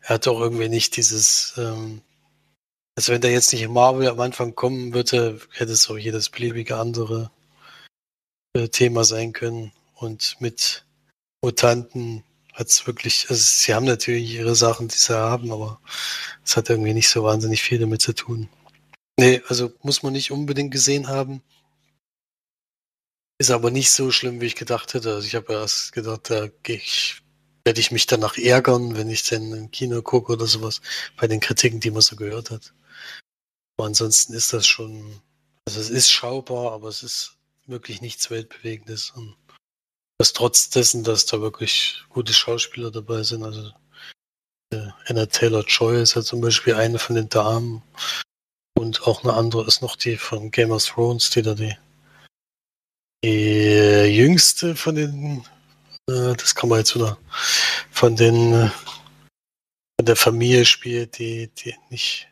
[0.00, 2.02] er hat auch irgendwie nicht dieses, ähm,
[2.96, 6.76] also wenn der jetzt nicht Marvel am Anfang kommen würde, hätte es auch jedes beliebige
[6.76, 7.30] andere
[8.54, 9.72] äh, Thema sein können.
[9.94, 10.86] Und mit
[11.42, 15.78] Mutanten hat es wirklich, also sie haben natürlich ihre Sachen, die sie haben, aber
[16.42, 18.48] es hat irgendwie nicht so wahnsinnig viel damit zu tun.
[19.18, 21.42] Nee, also muss man nicht unbedingt gesehen haben.
[23.38, 25.14] Ist aber nicht so schlimm, wie ich gedacht hätte.
[25.14, 27.22] Also ich habe erst gedacht, da ich,
[27.64, 30.80] werde ich mich danach ärgern, wenn ich denn im Kino gucke oder sowas,
[31.18, 32.72] bei den Kritiken, die man so gehört hat.
[33.76, 35.20] Aber ansonsten ist das schon,
[35.66, 37.36] also es ist schaubar, aber es ist
[37.66, 39.10] wirklich nichts Weltbewegendes.
[39.10, 39.36] Und
[40.18, 43.44] das trotz dessen, dass da wirklich gute Schauspieler dabei sind.
[43.44, 43.70] Also
[44.72, 47.82] äh, Anna Taylor-Joy ist ja zum Beispiel eine von den Damen.
[48.78, 51.76] Und auch eine andere ist noch die von Game of Thrones, die da die,
[53.24, 55.44] die jüngste von den,
[56.08, 57.18] äh, das kann man jetzt wieder,
[57.90, 58.70] von den, äh,
[59.98, 62.28] von der Familie spielt, die, die nicht,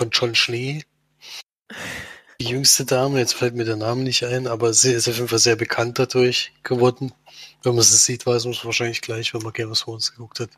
[0.00, 0.82] von John Schnee.
[2.40, 5.28] Die jüngste Dame, jetzt fällt mir der Name nicht ein, aber sie ist auf jeden
[5.28, 7.12] Fall sehr bekannt dadurch geworden.
[7.62, 10.40] Wenn man sie sieht, weiß man es wahrscheinlich gleich, wenn man Game of Thrones geguckt
[10.40, 10.48] hat.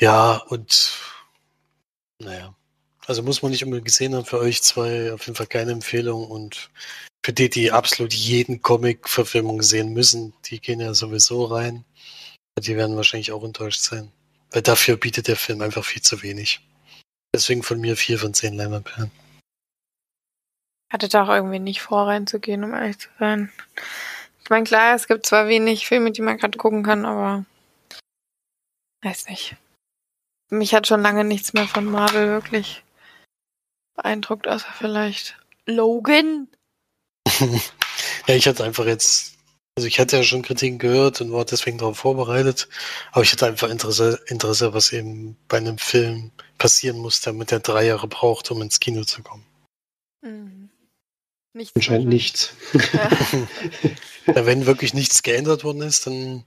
[0.00, 0.98] Ja, und
[2.18, 2.56] naja.
[3.06, 4.26] Also muss man nicht unbedingt gesehen haben.
[4.26, 6.26] Für euch zwei auf jeden Fall keine Empfehlung.
[6.26, 6.70] Und
[7.24, 11.84] für die, die absolut jeden Comic-Verfilmung sehen müssen, die gehen ja sowieso rein.
[12.58, 14.10] Die werden wahrscheinlich auch enttäuscht sein.
[14.50, 16.60] Weil dafür bietet der Film einfach viel zu wenig.
[17.34, 19.10] Deswegen von mir vier von zehn Leinwandperlen.
[20.92, 23.52] Hatte da auch irgendwie nicht vor, reinzugehen, um ehrlich zu sein.
[24.42, 27.44] Ich meine, klar, es gibt zwar wenig Filme, die man gerade gucken kann, aber
[29.02, 29.56] weiß nicht.
[30.48, 32.82] Mich hat schon lange nichts mehr von Marvel wirklich
[33.94, 36.48] beeindruckt, außer vielleicht Logan.
[38.26, 39.29] ja, ich hatte einfach jetzt,
[39.76, 42.68] also ich hatte ja schon Kritiken gehört und war deswegen darauf vorbereitet,
[43.12, 47.60] aber ich hatte einfach Interesse, Interesse, was eben bei einem Film passieren muss, damit er
[47.60, 49.46] drei Jahre braucht, um ins Kino zu kommen.
[50.22, 50.70] Mhm.
[51.52, 52.54] Nichts Anscheinend nichts.
[52.72, 53.10] Ja.
[54.26, 56.44] Ja, wenn wirklich nichts geändert worden ist, dann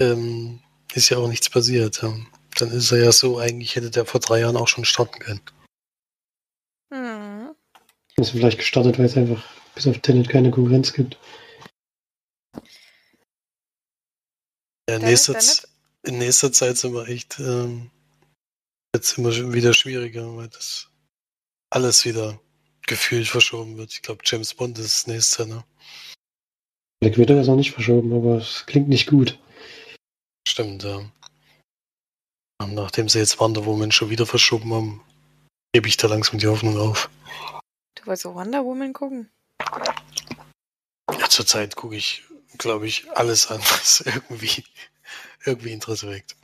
[0.00, 0.60] ähm,
[0.94, 2.02] ist ja auch nichts passiert.
[2.02, 2.16] Ja.
[2.58, 5.40] Dann ist er ja so, eigentlich hätte der vor drei Jahren auch schon starten können.
[6.90, 7.54] Mhm.
[8.16, 9.42] Ist vielleicht gestartet, weil es einfach
[9.74, 11.18] bis auf Tenet keine Konkurrenz gibt.
[14.88, 15.38] Ja, in, Tenet, nächster?
[15.38, 15.68] Z-
[16.04, 17.90] in nächster Zeit sind wir echt ähm,
[18.94, 20.88] jetzt immer schon wieder schwieriger, weil das
[21.70, 22.40] alles wieder
[22.86, 23.92] gefühlt verschoben wird.
[23.92, 25.64] Ich glaube, James Bond ist das nächste, ne?
[27.00, 29.38] Black Widow ist noch nicht verschoben, aber es klingt nicht gut.
[30.48, 30.98] Stimmt, ja.
[32.62, 35.04] Und nachdem sie jetzt Wonder Woman schon wieder verschoben haben,
[35.74, 37.10] gebe ich da langsam die Hoffnung auf.
[37.96, 39.30] Du wolltest so Wonder Woman gucken?
[41.10, 42.22] Ja, zurzeit gucke ich,
[42.58, 44.64] glaube ich, alles an, was irgendwie,
[45.44, 46.36] irgendwie Interesse weckt.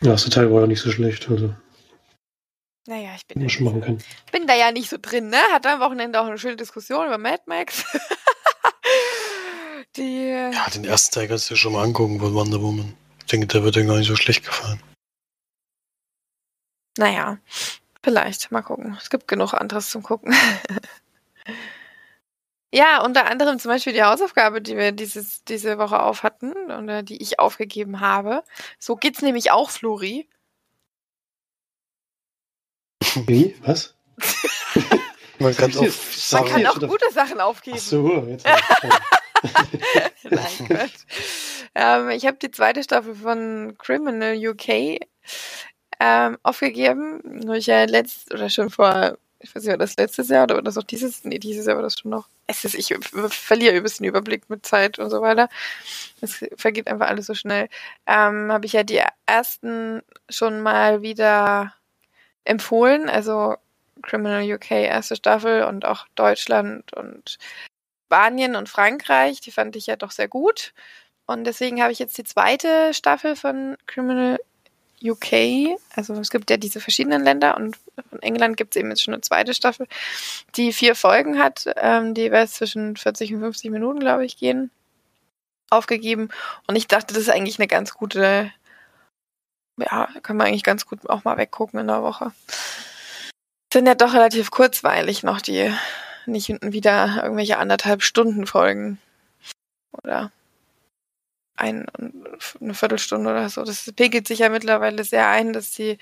[0.00, 1.52] Ja, das Teil war ja nicht so schlecht, also
[2.86, 4.04] Naja, ich bin, schon machen können.
[4.30, 5.38] bin da ja nicht so drin, ne?
[5.52, 7.84] Hatte am Wochenende auch eine schöne Diskussion über Mad Max.
[9.96, 10.28] Die.
[10.28, 12.94] Ja, den ersten Teil kannst du dir schon mal angucken von Wonder Woman.
[13.20, 14.80] Ich denke, der wird dir gar nicht so schlecht gefallen.
[16.96, 17.38] Naja,
[18.02, 18.50] vielleicht.
[18.52, 18.96] Mal gucken.
[19.00, 20.34] Es gibt genug anderes zum Gucken.
[22.72, 27.02] ja, unter anderem zum Beispiel die Hausaufgabe, die wir dieses, diese Woche auf hatten, oder
[27.02, 28.44] die ich aufgegeben habe.
[28.78, 30.28] So geht's nämlich auch, Flori.
[33.26, 33.56] Wie?
[33.62, 33.94] Was?
[35.38, 35.82] Man kann auch
[36.32, 37.76] Man kann auch gute Sachen aufgeben.
[37.78, 38.44] Ach so, jetzt.
[40.24, 41.04] Nein, Quatsch.
[41.74, 44.98] ähm, ich habe die zweite Staffel von Criminal UK
[46.00, 50.28] ähm, aufgegeben, wo ich ja letzt oder schon vor, ich weiß nicht, war das letztes
[50.28, 51.24] Jahr oder war das auch dieses?
[51.24, 52.28] Nee, dieses Jahr war das schon noch.
[52.46, 52.94] Es ist, ich
[53.30, 55.48] verliere ein bisschen Überblick mit Zeit und so weiter.
[56.20, 57.68] Es vergeht einfach alles so schnell.
[58.06, 61.74] Ähm, habe ich ja die ersten schon mal wieder
[62.44, 63.56] empfohlen, also
[64.02, 67.38] Criminal UK erste Staffel und auch Deutschland und
[68.06, 70.72] Spanien und Frankreich, die fand ich ja doch sehr gut.
[71.26, 74.38] Und deswegen habe ich jetzt die zweite Staffel von Criminal
[75.02, 75.78] UK.
[75.94, 77.76] Also es gibt ja diese verschiedenen Länder und
[78.08, 79.86] von England gibt es eben jetzt schon eine zweite Staffel,
[80.56, 84.70] die vier Folgen hat, ähm, die jeweils zwischen 40 und 50 Minuten, glaube ich, gehen.
[85.70, 86.30] Aufgegeben.
[86.66, 88.50] Und ich dachte, das ist eigentlich eine ganz gute,
[89.78, 92.32] ja, kann man eigentlich ganz gut auch mal weggucken in der Woche.
[93.72, 95.70] Sind ja doch relativ kurzweilig noch die
[96.24, 98.98] nicht wieder irgendwelche anderthalb Stunden Folgen.
[99.92, 100.30] Oder
[101.58, 101.86] ein,
[102.60, 103.64] eine Viertelstunde oder so.
[103.64, 105.98] Das pegelt sich ja mittlerweile sehr ein, dass die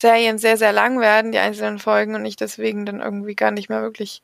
[0.00, 3.68] Serien sehr, sehr lang werden, die einzelnen Folgen, und ich deswegen dann irgendwie gar nicht
[3.68, 4.22] mehr wirklich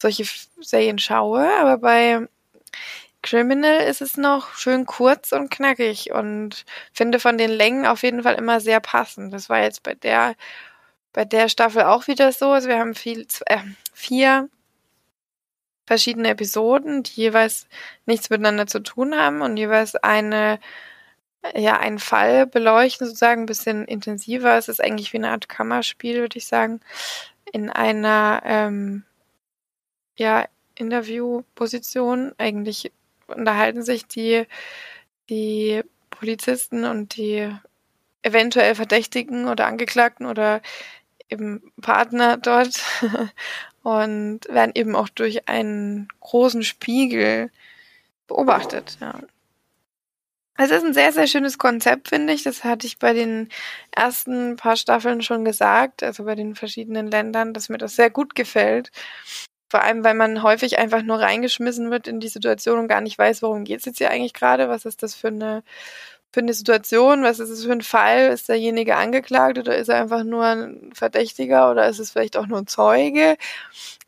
[0.00, 0.24] solche
[0.60, 1.48] Serien schaue.
[1.60, 2.26] Aber bei
[3.22, 8.24] Criminal ist es noch schön kurz und knackig und finde von den Längen auf jeden
[8.24, 9.32] Fall immer sehr passend.
[9.32, 10.34] Das war jetzt bei der,
[11.12, 12.50] bei der Staffel auch wieder so.
[12.50, 13.58] Also wir haben viel, äh,
[13.94, 14.48] vier
[15.86, 17.66] verschiedene Episoden, die jeweils
[18.06, 20.60] nichts miteinander zu tun haben und jeweils eine,
[21.54, 24.56] ja, einen Fall beleuchten, sozusagen ein bisschen intensiver.
[24.58, 26.80] Es ist eigentlich wie eine Art Kammerspiel, würde ich sagen,
[27.52, 29.04] in einer, ähm,
[30.16, 32.32] ja, Interviewposition.
[32.38, 32.92] Eigentlich
[33.26, 34.46] unterhalten sich die,
[35.28, 37.50] die Polizisten und die
[38.22, 40.62] eventuell Verdächtigen oder Angeklagten oder
[41.28, 42.80] eben Partner dort
[43.82, 47.50] und werden eben auch durch einen großen Spiegel
[48.26, 48.98] beobachtet.
[49.00, 49.20] Ja.
[50.54, 52.42] Also es ist ein sehr, sehr schönes Konzept, finde ich.
[52.42, 53.48] Das hatte ich bei den
[53.90, 58.34] ersten paar Staffeln schon gesagt, also bei den verschiedenen Ländern, dass mir das sehr gut
[58.34, 58.92] gefällt.
[59.70, 63.18] Vor allem, weil man häufig einfach nur reingeschmissen wird in die Situation und gar nicht
[63.18, 65.62] weiß, worum geht es jetzt hier eigentlich gerade, was ist das für eine
[66.32, 68.30] für eine Situation, was ist es für ein Fall?
[68.30, 72.46] Ist derjenige angeklagt oder ist er einfach nur ein Verdächtiger oder ist es vielleicht auch
[72.46, 73.36] nur ein Zeuge?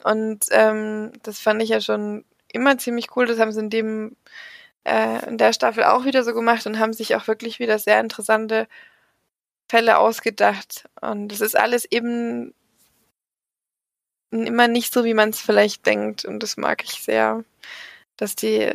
[0.05, 3.27] Und ähm, das fand ich ja schon immer ziemlich cool.
[3.27, 4.17] Das haben sie in dem
[4.85, 8.01] äh, in der Staffel auch wieder so gemacht und haben sich auch wirklich wieder sehr
[8.01, 8.69] interessante
[9.69, 10.89] Fälle ausgedacht.
[11.01, 12.55] Und es ist alles eben
[14.31, 16.25] immer nicht so, wie man es vielleicht denkt.
[16.25, 17.45] Und das mag ich sehr,
[18.17, 18.73] dass die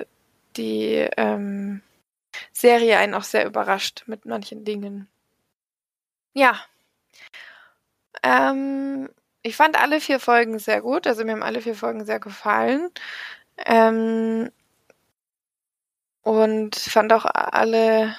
[0.57, 1.81] die ähm,
[2.53, 5.07] Serie einen auch sehr überrascht mit manchen Dingen.
[6.33, 6.59] Ja.
[8.23, 9.09] Ähm,
[9.41, 12.89] ich fand alle vier Folgen sehr gut, also mir haben alle vier Folgen sehr gefallen.
[13.65, 14.51] Ähm,
[16.23, 18.15] und fand auch alle,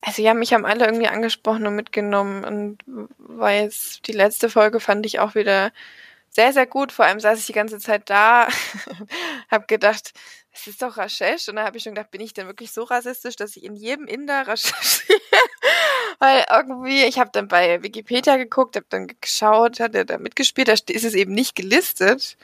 [0.00, 2.82] also ja, mich haben alle irgendwie angesprochen und mitgenommen und
[3.18, 5.72] war jetzt die letzte Folge fand ich auch wieder
[6.30, 6.92] sehr, sehr gut.
[6.92, 8.48] Vor allem saß ich die ganze Zeit da,
[9.50, 10.12] habe gedacht,
[10.52, 11.48] es ist doch Rashesh.
[11.48, 13.76] Und dann habe ich schon gedacht, bin ich denn wirklich so rassistisch, dass ich in
[13.76, 15.06] jedem Inder Rashesh
[16.18, 20.68] Weil irgendwie, ich habe dann bei Wikipedia geguckt, habe dann geschaut, hat er da mitgespielt,
[20.68, 22.36] da ist es eben nicht gelistet.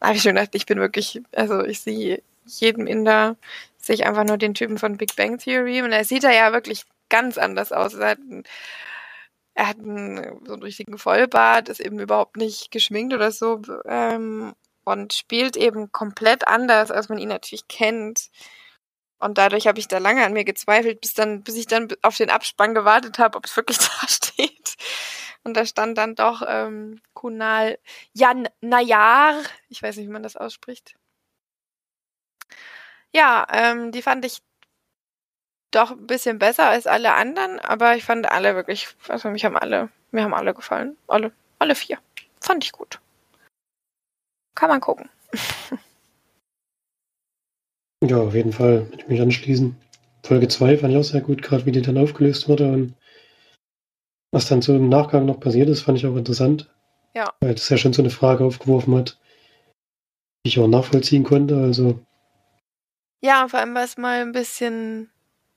[0.00, 3.36] Da habe ich schon gedacht, ich bin wirklich, also ich sehe jedem Inder,
[3.78, 6.52] sehe ich einfach nur den Typen von Big Bang Theory und er sieht da ja
[6.52, 7.94] wirklich ganz anders aus.
[7.94, 8.44] Er hat einen,
[9.54, 13.62] er hat einen, so einen richtigen Vollbart, ist eben überhaupt nicht geschminkt oder so.
[13.86, 18.30] Ähm, und spielt eben komplett anders, als man ihn natürlich kennt.
[19.18, 22.16] Und dadurch habe ich da lange an mir gezweifelt, bis dann, bis ich dann auf
[22.16, 24.76] den Abspann gewartet habe, ob es wirklich da steht.
[25.44, 27.78] Und da stand dann doch ähm, Kunal
[28.12, 29.40] Jan Nayar.
[29.68, 30.94] Ich weiß nicht, wie man das ausspricht.
[33.12, 34.42] Ja, ähm, die fand ich
[35.70, 39.56] doch ein bisschen besser als alle anderen, aber ich fand alle wirklich, also mich haben
[39.56, 40.96] alle, mir haben alle gefallen.
[41.06, 41.98] Alle, alle vier.
[42.40, 43.00] Fand ich gut.
[44.54, 45.08] Kann man gucken.
[48.04, 48.88] ja, auf jeden Fall.
[48.90, 49.76] Würde ich mich anschließen.
[50.22, 52.94] Folge 2 fand ich auch sehr gut, gerade wie die dann aufgelöst wurde und
[54.32, 56.68] was dann so im Nachgang noch passiert ist, fand ich auch interessant.
[57.14, 57.32] Ja.
[57.40, 59.18] Weil das ja schon so eine Frage aufgeworfen hat,
[60.44, 61.56] die ich auch nachvollziehen konnte.
[61.56, 61.98] Also.
[63.20, 65.10] Ja, vor allem war es mal ein bisschen.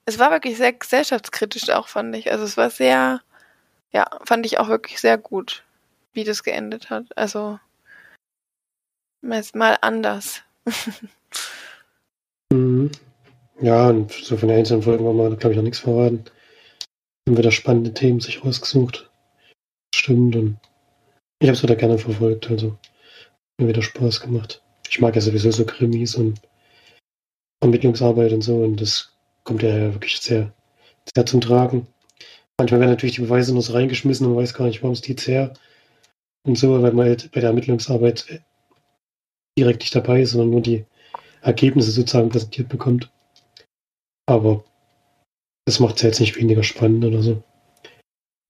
[0.06, 2.32] Es war wirklich sehr gesellschaftskritisch auch, fand ich.
[2.32, 3.22] Also es war sehr,
[3.92, 5.64] ja, fand ich auch wirklich sehr gut,
[6.14, 7.16] wie das geendet hat.
[7.16, 7.60] Also
[9.56, 10.42] mal anders.
[12.52, 12.92] mhm.
[13.62, 16.26] Ja, und so von den einzelnen Folgen haben wir, glaube ich, noch nichts verraten.
[17.28, 19.10] Haben wieder spannende Themen sich ausgesucht.
[19.96, 20.58] Stimmt, und
[21.40, 22.78] ich habe es wieder gerne verfolgt, also
[23.60, 24.62] mir wieder Spaß gemacht.
[24.90, 26.42] Ich mag ja sowieso so Krimis und
[27.62, 30.54] Ermittlungsarbeit und so, und das kommt ja wirklich sehr,
[31.16, 31.88] sehr zum Tragen.
[32.58, 35.02] Manchmal werden natürlich die Beweise nur so reingeschmissen und man weiß gar nicht, warum es
[35.02, 35.54] die jetzt her
[36.46, 38.42] und so, weil man halt bei der Ermittlungsarbeit
[39.58, 40.86] direkt nicht dabei ist, sondern nur die
[41.42, 43.12] Ergebnisse sozusagen präsentiert bekommt.
[44.26, 44.64] Aber
[45.66, 47.44] das macht es ja jetzt nicht weniger spannend oder so.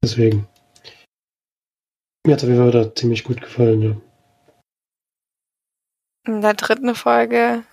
[0.03, 0.47] Deswegen.
[2.25, 4.01] Mir hat es auf jeden Fall wieder ziemlich gut gefallen, ja.
[6.25, 7.63] In der dritten Folge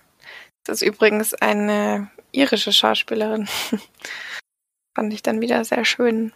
[0.67, 3.47] ist es übrigens eine irische Schauspielerin.
[4.95, 6.33] Fand ich dann wieder sehr schön,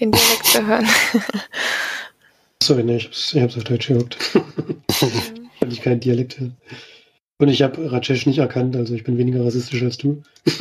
[0.00, 0.88] den Dialekt zu hören.
[2.62, 4.16] Achso, nee, ich hab's, ich hab's auf Deutsch geguckt.
[5.72, 6.40] Ich keinen Dialekt.
[7.38, 10.22] Und ich habe Rajesh nicht erkannt, also ich bin weniger rassistisch als du.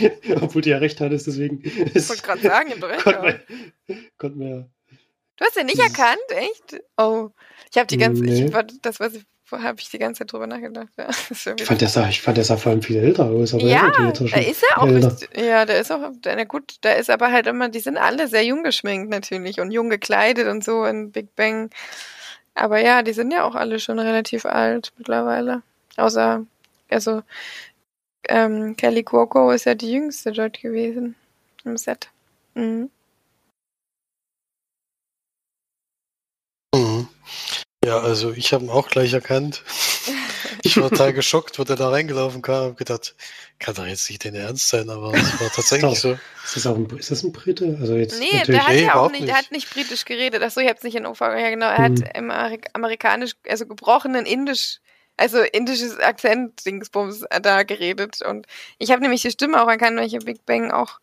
[0.40, 1.62] Obwohl du ja recht hattest, deswegen.
[1.62, 3.04] Ich wollte gerade sagen, im Recht.
[4.16, 4.70] Konnten wir,
[5.36, 6.82] Du hast ihn nicht erkannt, echt?
[6.96, 7.28] Oh,
[7.70, 8.46] ich habe die ganze, nee.
[8.46, 10.88] ich, das was ich habe ich die ganze Zeit drüber nachgedacht.
[10.98, 13.54] Ja, ich, fand, der sah, ich fand, der sah vor allem viel älter aus.
[13.54, 14.88] Aber ja, da ist er auch.
[14.88, 18.26] Richtig, ja, der ist auch, na gut, da ist aber halt immer, die sind alle
[18.26, 21.70] sehr jung geschminkt natürlich und jung gekleidet und so in Big Bang.
[22.56, 25.62] Aber ja, die sind ja auch alle schon relativ alt mittlerweile.
[25.96, 26.44] Außer,
[26.90, 27.22] also,
[28.28, 31.16] ähm, Kelly Cuoco ist ja die jüngste dort gewesen
[31.64, 32.10] im Set.
[32.54, 32.90] Mhm.
[36.74, 37.08] Mhm.
[37.84, 39.62] Ja, also ich habe ihn auch gleich erkannt.
[40.66, 42.70] Ich war total geschockt, wo der da reingelaufen kam.
[42.70, 43.14] Hab gedacht,
[43.58, 46.12] kann doch jetzt nicht dein Ernst sein, aber es war tatsächlich so.
[46.44, 47.76] Ist das, auch ein, ist das ein Brite?
[47.80, 50.42] Also jetzt nee, der hat ja auch nicht, der hat nicht britisch geredet.
[50.42, 51.38] Achso, ich hab's nicht in Umfang.
[51.38, 51.66] Ja, genau.
[51.66, 51.84] Er hm.
[51.84, 52.30] hat im
[52.72, 54.80] amerikanisch, also gebrochenen Indisch,
[55.16, 58.22] also indisches Akzent-Dingsbums da geredet.
[58.22, 58.46] Und
[58.78, 61.00] ich habe nämlich die Stimme auch erkannt, weil ich Big Bang auch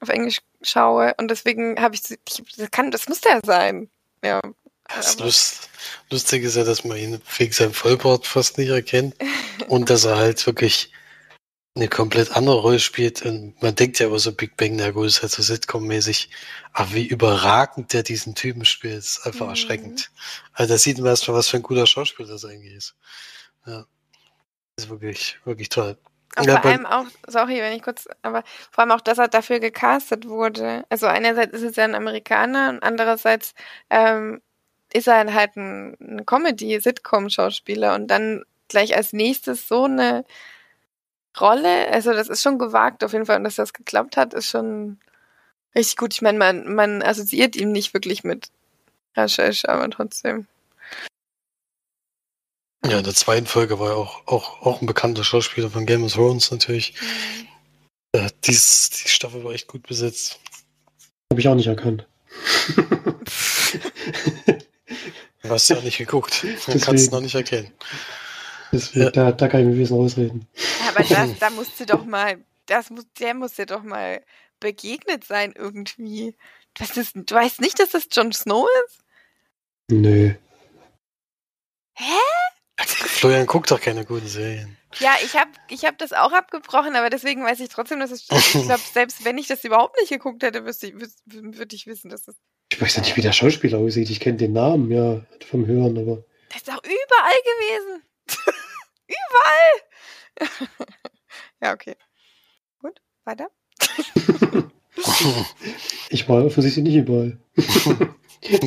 [0.00, 1.14] auf Englisch schaue.
[1.18, 3.88] Und deswegen habe ich, ich, das kann, das muss der sein.
[4.22, 4.40] Ja.
[4.88, 5.70] Das Lust,
[6.10, 9.14] Lustige ist ja, dass man ihn wegen seinem Vollbart fast nicht erkennt
[9.68, 10.92] und dass er halt wirklich
[11.76, 13.22] eine komplett andere Rolle spielt.
[13.22, 16.28] Und man denkt ja über so Big Bang, na gut, ist halt so Sitcom-mäßig.
[16.72, 19.50] Aber wie überragend der diesen Typen spielt, ist einfach Mhm.
[19.50, 20.10] erschreckend.
[20.54, 22.96] Also da sieht man erstmal, was für ein guter Schauspieler das eigentlich ist.
[23.66, 23.86] Ja.
[24.76, 25.98] Ist wirklich, wirklich toll.
[26.36, 29.28] Und Ja, vor allem auch, sorry, wenn ich kurz, aber vor allem auch, dass er
[29.28, 30.84] dafür gecastet wurde.
[30.88, 33.54] Also einerseits ist es ja ein Amerikaner und andererseits
[33.90, 34.40] ähm,
[34.92, 40.24] ist er halt ein, ein Comedy-Sitcom-Schauspieler und dann gleich als nächstes so eine
[41.38, 41.88] Rolle.
[41.88, 44.98] Also das ist schon gewagt auf jeden Fall und dass das geklappt hat, ist schon
[45.74, 46.14] richtig gut.
[46.14, 48.50] Ich meine, man, man assoziiert ihn nicht wirklich mit
[49.16, 50.46] Rashesh, aber trotzdem.
[52.86, 56.04] Ja, in der zweiten Folge war er auch, auch, auch ein bekannter Schauspieler von Game
[56.04, 56.94] of Thrones natürlich.
[58.12, 60.40] Äh, dies, die Staffel war echt gut besetzt.
[61.30, 62.06] Habe ich auch nicht erkannt.
[65.48, 66.44] Du hast ja nicht geguckt.
[66.44, 66.80] Man Deswegen.
[66.80, 67.72] kann es noch nicht erkennen.
[68.72, 69.10] Deswegen, Ja.
[69.10, 70.48] da, da kann ich mir ein bisschen ausreden.
[70.54, 74.22] Ja, aber das, da musst du doch mal, das muss, der muss dir doch mal
[74.60, 76.34] begegnet sein irgendwie.
[76.74, 78.98] Das ist, du weißt nicht, dass das Jon Snow ist?
[79.90, 80.34] Nö.
[82.78, 84.77] Florian guckt doch keine guten Serien.
[85.00, 88.22] Ja, ich habe ich hab das auch abgebrochen, aber deswegen weiß ich trotzdem, dass es.
[88.30, 90.92] Ich glaube, selbst wenn ich das überhaupt nicht geguckt hätte, wüsste
[91.26, 92.36] würde ich wissen, dass das.
[92.72, 94.10] Ich weiß ja nicht, wie der Schauspieler aussieht.
[94.10, 98.02] Ich kenne den Namen ja vom Hören, aber Das ist doch überall gewesen.
[100.40, 100.68] überall.
[101.62, 101.96] ja, okay.
[102.80, 103.50] Gut, weiter.
[106.08, 107.38] ich war offensichtlich nicht überall.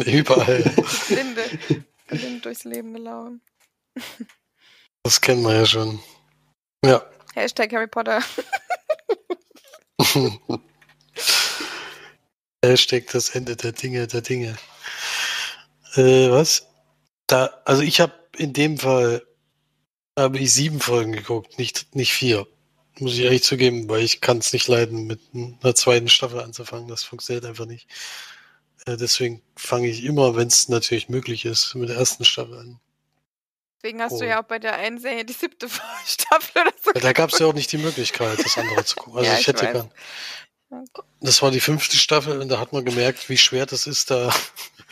[0.06, 0.64] Überall.
[1.08, 1.44] Blinde.
[2.08, 3.42] Blind durchs Leben gelaufen.
[5.04, 6.00] Das kennen wir ja schon.
[6.86, 7.04] Ja.
[7.34, 8.22] Hashtag Harry Potter.
[12.64, 14.58] Hashtag das Ende der Dinge der Dinge.
[15.96, 16.68] Äh, was?
[17.28, 19.26] Da, also ich habe in dem Fall
[20.18, 22.48] habe ich sieben Folgen geguckt, nicht, nicht vier.
[23.00, 26.88] Muss ich ehrlich zugeben, weil ich kann es nicht leiden, mit einer zweiten Staffel anzufangen.
[26.88, 27.88] Das funktioniert einfach nicht.
[28.86, 32.80] Äh, deswegen fange ich immer, wenn es natürlich möglich ist, mit der ersten Staffel an.
[33.82, 34.20] Deswegen hast Oh.
[34.20, 35.68] du ja auch bei der einen Serie die siebte
[36.06, 36.92] Staffel oder so.
[36.94, 39.18] Weil da gab es ja auch nicht die Möglichkeit, das andere zu gucken.
[39.20, 39.72] Also Ja, ich ich hätte weiß.
[39.74, 39.92] gern.
[41.20, 44.34] Das war die fünfte Staffel und da hat man gemerkt, wie schwer das ist, da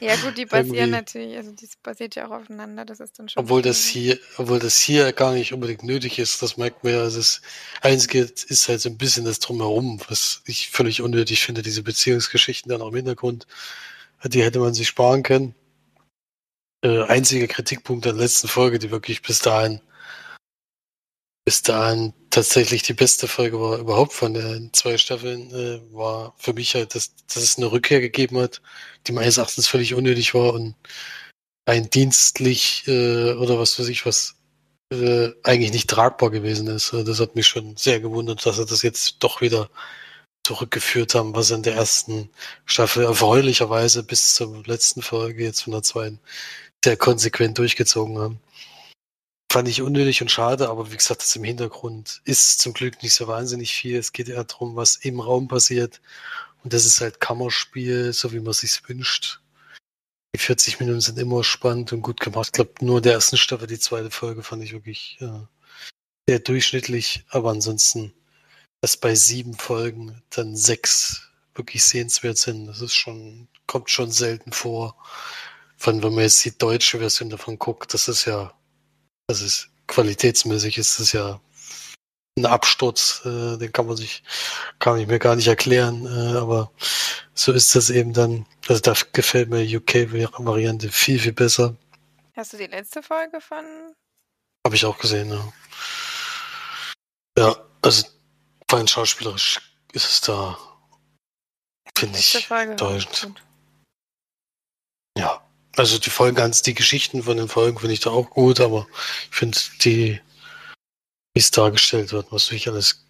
[0.01, 0.45] Ja, gut, die
[0.85, 3.41] basieren natürlich, also die basiert ja auch aufeinander, das ist dann schon.
[3.41, 6.99] Obwohl das hier, obwohl das hier gar nicht unbedingt nötig ist, das merkt man ja.
[7.01, 7.41] Also Das
[7.81, 12.69] Einzige ist halt so ein bisschen das Drumherum, was ich völlig unnötig finde, diese Beziehungsgeschichten
[12.69, 13.47] dann auch im Hintergrund.
[14.25, 15.55] Die hätte man sich sparen können.
[16.81, 19.81] Äh, einziger Kritikpunkt der letzten Folge, die wirklich bis dahin,
[21.45, 26.53] bis dahin tatsächlich die beste Folge war überhaupt von den zwei Staffeln, äh, war für
[26.53, 28.61] mich halt, dass, dass es eine Rückkehr gegeben hat,
[29.07, 30.75] die meines Erachtens völlig unnötig war und
[31.65, 34.35] ein dienstlich äh, oder was weiß ich was
[34.91, 36.93] äh, eigentlich nicht tragbar gewesen ist.
[36.93, 39.69] Äh, Das hat mich schon sehr gewundert, dass sie das jetzt doch wieder
[40.45, 42.29] zurückgeführt haben, was in der ersten
[42.65, 46.19] Staffel erfreulicherweise bis zur letzten Folge jetzt von der zweiten
[46.83, 48.39] sehr konsequent durchgezogen haben.
[49.51, 53.15] Fand ich unnötig und schade, aber wie gesagt, das im Hintergrund ist zum Glück nicht
[53.15, 53.97] so wahnsinnig viel.
[53.97, 56.01] Es geht eher darum, was im Raum passiert.
[56.63, 59.41] Und das ist halt Kammerspiel, so wie man sich wünscht.
[60.35, 62.49] Die 40 Minuten sind immer spannend und gut gemacht.
[62.49, 65.39] Ich glaube, nur der ersten Staffel, die zweite Folge, fand ich wirklich äh,
[66.27, 67.25] sehr durchschnittlich.
[67.29, 68.13] Aber ansonsten,
[68.81, 74.51] dass bei sieben Folgen dann sechs wirklich sehenswert sind, das ist schon, kommt schon selten
[74.51, 74.95] vor.
[75.79, 78.53] Von wenn man jetzt die deutsche Version davon guckt, das ist ja,
[79.27, 81.39] das ist qualitätsmäßig ist das ja
[82.37, 84.21] ein Absturz, äh, den kann man sich,
[84.79, 86.71] kann ich mir gar nicht erklären, äh, aber
[87.33, 88.45] so ist das eben dann.
[88.67, 91.75] Also da gefällt mir UK-Variante viel, viel besser.
[92.35, 93.65] Hast du die letzte Folge von?
[94.65, 95.53] Habe ich auch gesehen, ja.
[97.37, 98.05] Ja, also
[98.69, 99.61] rein schauspielerisch
[99.93, 100.57] ist es da,
[101.97, 103.41] finde ich, enttäuschend.
[105.17, 105.41] Ja,
[105.75, 108.87] also die Folgen ganz, die Geschichten von den Folgen finde ich da auch gut, aber
[109.29, 110.19] ich finde die,
[111.33, 113.05] wie es dargestellt wird, was ich alles,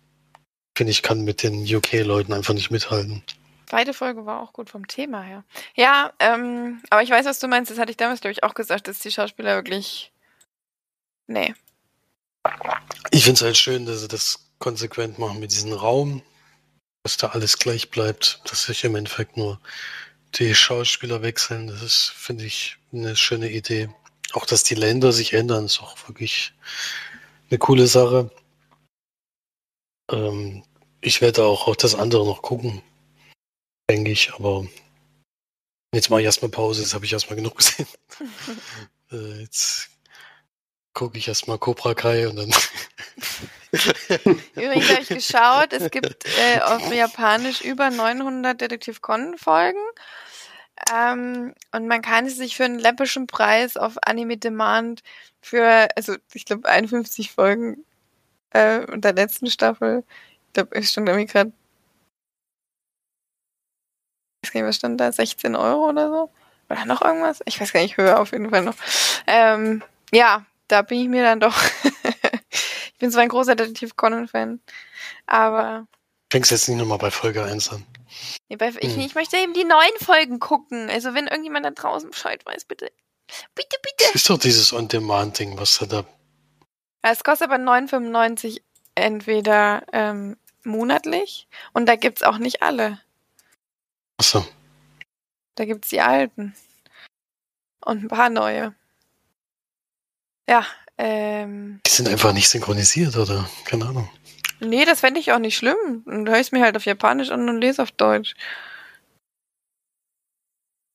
[0.78, 3.24] finde ich, kann mit den UK-Leuten einfach nicht mithalten.
[3.70, 5.44] Zweite Folge war auch gut vom Thema her.
[5.76, 7.70] Ja, ähm, aber ich weiß, was du meinst.
[7.70, 10.12] Das hatte ich damals, glaube ich, auch gesagt, dass die Schauspieler wirklich.
[11.28, 11.54] Nee.
[13.12, 16.24] Ich finde es halt schön, dass sie das konsequent machen mit diesem Raum,
[17.04, 19.60] dass da alles gleich bleibt, dass sich im Endeffekt nur
[20.36, 21.68] die Schauspieler wechseln.
[21.68, 23.90] Das ist, finde ich, eine schöne Idee.
[24.34, 26.54] Auch, dass die Länder sich ändern, ist auch wirklich
[27.50, 28.30] eine coole Sache.
[30.12, 30.64] Ähm,
[31.02, 32.82] ich werde auch, auch das andere noch gucken,
[33.90, 34.68] denke ich, aber
[35.94, 37.88] jetzt mache ich erstmal Pause, jetzt habe ich erstmal genug gesehen.
[39.12, 39.90] äh, jetzt
[40.94, 42.54] gucke ich erstmal Cobra Kai und dann
[44.56, 49.82] Übrigens habe ich geschaut, es gibt äh, auf Japanisch über 900 Detektiv Conan-Folgen.
[50.94, 55.02] Ähm, und man kann es sich für einen läppischen Preis auf Anime Demand
[55.42, 57.86] für, also ich glaube 51 Folgen
[58.52, 60.04] äh, und der letzten Staffel,
[60.48, 61.52] ich glaube, ich stand irgendwie gerade,
[64.42, 66.32] ich weiß gar nicht, was stand da, 16 Euro oder so?
[66.70, 67.42] Oder noch irgendwas?
[67.46, 68.76] Ich weiß gar nicht, höher auf jeden Fall noch.
[69.28, 71.56] Ähm, ja, da bin ich mir dann doch.
[73.00, 74.60] Ich bin zwar ein großer Detektiv Conan-Fan,
[75.26, 75.88] aber.
[76.30, 77.86] Fängst jetzt nicht nochmal bei Folge 1 an.
[78.50, 79.00] Nee, bei, ich, hm.
[79.00, 80.90] ich möchte eben die neuen Folgen gucken.
[80.90, 82.92] Also wenn irgendjemand da draußen Bescheid weiß, bitte.
[83.56, 84.04] Bitte, bitte.
[84.12, 86.06] Das ist doch dieses On-Demand-Ding, was da da.
[87.06, 88.60] Ja, es kostet aber 9,95
[88.96, 90.36] entweder ähm,
[90.66, 93.00] monatlich und da gibt's auch nicht alle.
[94.18, 94.46] Achso.
[95.56, 96.54] Da gibt's die alten.
[97.80, 98.76] Und ein paar neue.
[100.50, 100.66] Ja,
[101.00, 101.80] ähm.
[101.88, 103.50] Die sind einfach nicht synchronisiert, oder?
[103.64, 104.10] Keine Ahnung.
[104.60, 106.04] Nee, das fände ich auch nicht schlimm.
[106.06, 108.36] Und höre ich mir halt auf Japanisch an und lese auf Deutsch.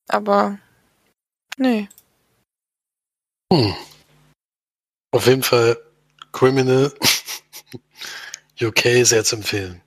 [0.07, 0.59] Aber.
[1.57, 1.89] Nee.
[3.51, 3.73] Hm.
[5.11, 5.77] Auf jeden Fall
[6.31, 6.93] Criminal
[8.61, 9.81] UK sehr zu empfehlen.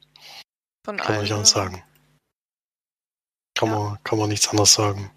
[0.84, 1.84] Von kann man nicht anders sagen.
[3.56, 3.78] Kann, ja.
[3.78, 5.12] man, kann man nichts anderes sagen.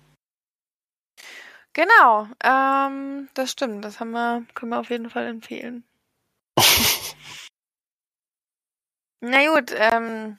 [1.74, 3.86] Genau, ähm, das stimmt.
[3.86, 5.84] Das haben wir, können wir auf jeden Fall empfehlen.
[9.22, 10.38] Na gut, ähm.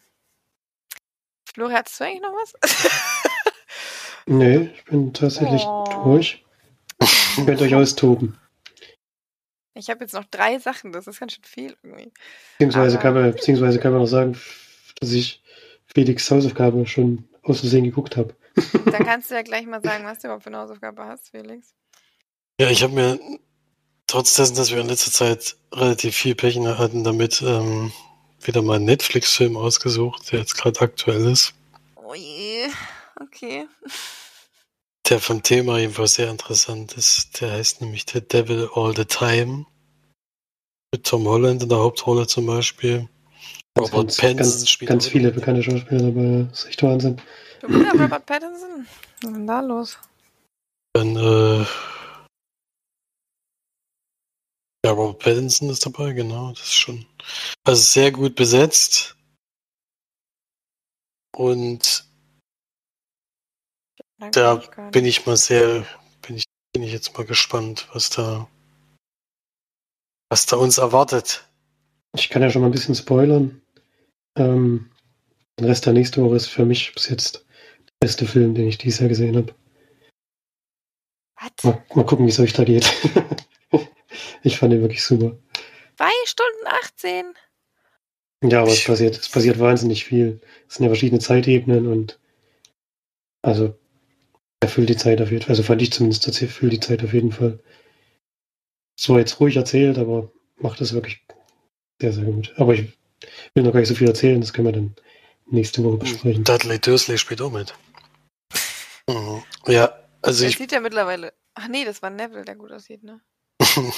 [1.55, 2.55] Flori, hast du eigentlich noch was?
[4.27, 5.85] nee, ich bin tatsächlich oh.
[6.05, 6.45] durch.
[7.01, 8.39] Ich werde euch austoben.
[9.75, 12.13] Ich habe jetzt noch drei Sachen, das ist ganz schön viel irgendwie.
[12.59, 14.39] Beziehungsweise, kann man, beziehungsweise kann man auch sagen,
[15.01, 15.43] dass ich
[15.87, 18.35] Felix Hausaufgabe schon aus Versehen geguckt habe.
[18.87, 21.75] Dann kannst du ja gleich mal sagen, was du überhaupt für eine Hausaufgabe hast, Felix.
[22.61, 23.19] Ja, ich habe mir,
[24.07, 27.93] trotz dessen, dass wir in letzter Zeit relativ viel Pech hatten, damit ähm,
[28.41, 31.55] wieder mal einen Netflix-Film ausgesucht, der jetzt gerade aktuell ist.
[31.97, 32.69] Oh je,
[33.21, 33.67] okay.
[35.09, 37.41] Der vom Thema jedenfalls sehr interessant ist.
[37.41, 39.67] Der heißt nämlich The Devil All the Time.
[40.93, 43.09] Mit Tom Holland in der Hauptrolle zum Beispiel.
[43.79, 46.47] Robert ganz, Pattinson ganz, spielt ganz viele bekannte Schauspieler dabei.
[46.51, 47.21] Das ist echt Wahnsinn.
[47.63, 48.87] Ja Robert Pattinson.
[49.21, 49.99] Was ist denn da los?
[50.95, 51.65] Dann, äh,
[54.85, 56.51] ja, Robert Pattinson ist dabei, genau.
[56.51, 57.07] Das ist schon,
[57.65, 59.17] also sehr gut besetzt.
[61.35, 62.05] Und
[64.33, 64.57] da
[64.91, 65.87] bin ich mal sehr,
[66.21, 68.49] bin ich, bin ich jetzt mal gespannt, was da,
[70.29, 71.49] was da uns erwartet.
[72.15, 73.63] Ich kann ja schon mal ein bisschen spoilern.
[74.37, 74.91] Ähm,
[75.59, 77.47] den Rest der nächsten Woche ist für mich bis jetzt
[77.87, 79.55] der beste Film, den ich dieses Jahr gesehen habe.
[81.63, 82.91] Mal, mal, gucken, wie es euch da geht.
[84.43, 85.37] ich fand ihn wirklich super.
[85.97, 87.35] Zwei Stunden 18.
[88.45, 90.41] Ja, aber es passiert, es passiert wahnsinnig viel.
[90.69, 92.21] Es sind ja verschiedene Zeitebenen und
[93.43, 93.79] also
[94.61, 95.51] er füllt die Zeit auf jeden Fall.
[95.51, 97.61] Also fand ich zumindest, er füllt die Zeit auf jeden Fall.
[98.99, 101.25] Es war jetzt ruhig erzählt, aber macht das wirklich
[102.03, 102.53] sehr, sehr gut.
[102.57, 102.99] Aber ich
[103.55, 104.95] will noch gar nicht so viel erzählen, das können wir dann
[105.47, 106.43] nächste Woche besprechen.
[106.43, 107.75] Dudley Dursley spielt auch mit.
[109.09, 109.43] Mhm.
[109.69, 110.59] Ja, also der ich.
[110.59, 111.33] sieht ja mittlerweile.
[111.55, 113.21] Ach nee, das war Neville, der gut aussieht, ne?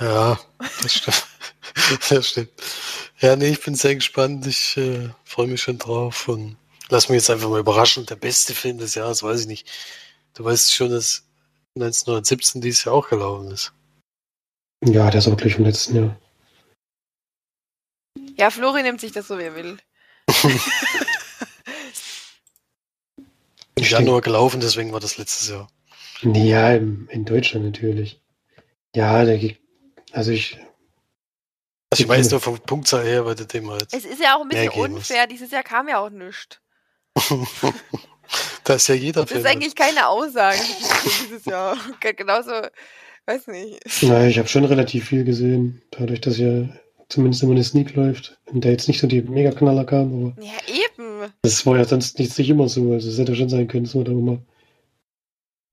[0.00, 0.40] ja,
[0.82, 1.26] das stimmt.
[2.08, 2.50] das stimmt.
[3.20, 4.46] Ja, nee, ich bin sehr gespannt.
[4.46, 6.56] Ich äh, freue mich schon drauf und
[6.88, 8.06] lass mich jetzt einfach mal überraschen.
[8.06, 9.68] Der beste Film des Jahres, weiß ich nicht.
[10.34, 11.24] Du weißt schon, dass
[11.76, 13.72] 1917 dieses Jahr auch gelaufen ist.
[14.84, 16.16] Ja, der ist auch gleich vom letzten Jahr.
[18.38, 19.78] Ja, Flori nimmt sich das so, wie er will.
[23.74, 25.68] Im Januar gelaufen, deswegen war das letztes Jahr.
[26.22, 28.20] Ja, in, in Deutschland natürlich.
[28.94, 29.40] Ja, der,
[30.12, 30.58] also ich.
[31.90, 33.88] Also ich weiß nur vom Punktzahl her, weil der Thema halt.
[33.92, 35.22] Es ist ja auch ein bisschen unfair.
[35.22, 35.28] Muss.
[35.30, 36.60] Dieses Jahr kam ja auch nichts.
[38.64, 40.58] da ist ja jeder Das ist eigentlich keine Aussage
[41.22, 41.76] dieses Jahr.
[42.16, 42.52] Genauso,
[43.26, 43.80] weiß nicht.
[44.02, 46.68] Nein, ich habe schon relativ viel gesehen, dadurch, dass ja
[47.08, 50.42] zumindest immer eine Sneak läuft, in der jetzt nicht so die Mega-Knaller kam, aber.
[50.42, 51.32] Ja, eben.
[51.42, 52.92] Das war ja sonst nicht, nicht immer so.
[52.92, 54.38] Also es hätte schon sein können, dass man da immer.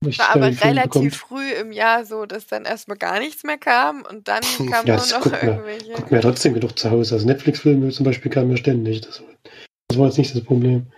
[0.04, 1.16] War aber relativ bekommt.
[1.16, 4.96] früh im Jahr so, dass dann erstmal gar nichts mehr kam und dann kam ja,
[4.96, 5.92] nur noch guckt irgendwelche.
[5.92, 7.14] Guckt mir ja trotzdem genug zu Hause.
[7.14, 9.00] Also Netflix-Filme zum Beispiel kamen ja ständig.
[9.00, 9.22] Das,
[9.88, 10.92] das, war jetzt nicht das Problem.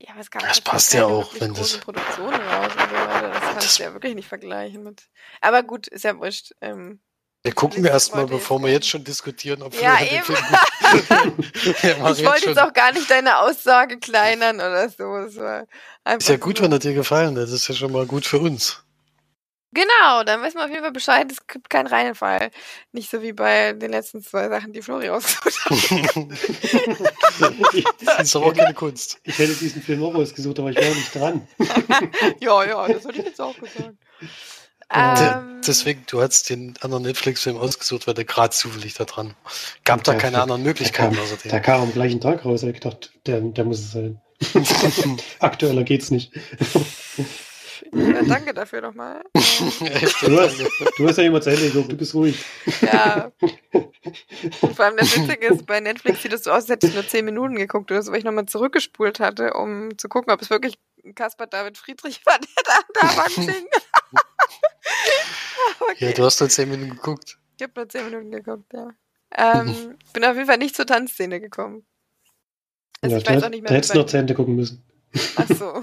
[0.00, 1.76] Ja, aber es gab das passt ja auch, wenn das.
[1.78, 3.30] Produktionen raus und so weiter.
[3.30, 5.08] Das kannst du ja wirklich nicht vergleichen mit.
[5.40, 6.52] Aber gut, ist ja wurscht.
[6.60, 7.00] Ähm,
[7.42, 10.34] wir gucken erstmal, bevor wir jetzt schon diskutieren, ob ja, wir eben.
[11.82, 15.16] ja, ich wollte jetzt auch gar nicht deine Aussage kleinern oder so.
[15.16, 17.44] ist ja gut, wenn er dir gefallen hat.
[17.44, 18.82] Das ist ja schon mal gut für uns.
[19.72, 22.50] Genau, dann wissen wir auf jeden Fall Bescheid, es gibt keinen Reinfall.
[22.90, 26.16] Nicht so wie bei den letzten zwei Sachen, die Flori ausgesucht hat.
[28.04, 29.20] das ist aber auch keine Kunst.
[29.22, 31.46] Ich hätte diesen Film auch ausgesucht, aber ich war nicht dran.
[32.40, 33.94] ja, ja, das hätte ich jetzt auch gesagt.
[34.92, 39.34] Ähm, Deswegen, du hast den anderen Netflix-Film ausgesucht, weil der gerade zufällig da dran.
[39.84, 41.50] Gab da Der- keine anderen Der Möglichkeiten kam, außerdem.
[41.50, 42.62] der kam am gleichen Tag raus.
[42.62, 44.20] Ich gedacht, der, der muss es sein.
[45.38, 46.32] Aktueller geht's nicht.
[47.92, 49.22] Ja, danke dafür nochmal.
[49.80, 50.58] Ähm, Du hast,
[50.98, 52.44] du hast ja immer zu Ende geguckt, du bist ruhig.
[52.82, 53.32] Ja.
[53.72, 56.94] Und vor allem das Witzige ist, bei Netflix sieht es so aus, als hätte ich
[56.94, 60.40] nur 10 Minuten geguckt oder so, weil ich nochmal zurückgespult hatte, um zu gucken, ob
[60.42, 60.78] es wirklich
[61.14, 63.26] Caspar David Friedrich war, der da, da war
[65.90, 66.06] okay.
[66.06, 67.38] Ja, du hast nur 10 Minuten geguckt.
[67.56, 68.90] Ich habe nur 10 Minuten geguckt, ja.
[69.36, 71.84] Ähm, bin auf jeden Fall nicht zur Tanzszene gekommen.
[73.00, 74.34] Also Ja, ich da, weiß auch nicht da mehr, hättest wie du noch zu Ende
[74.34, 74.82] gucken müssen.
[75.36, 75.82] Ach so.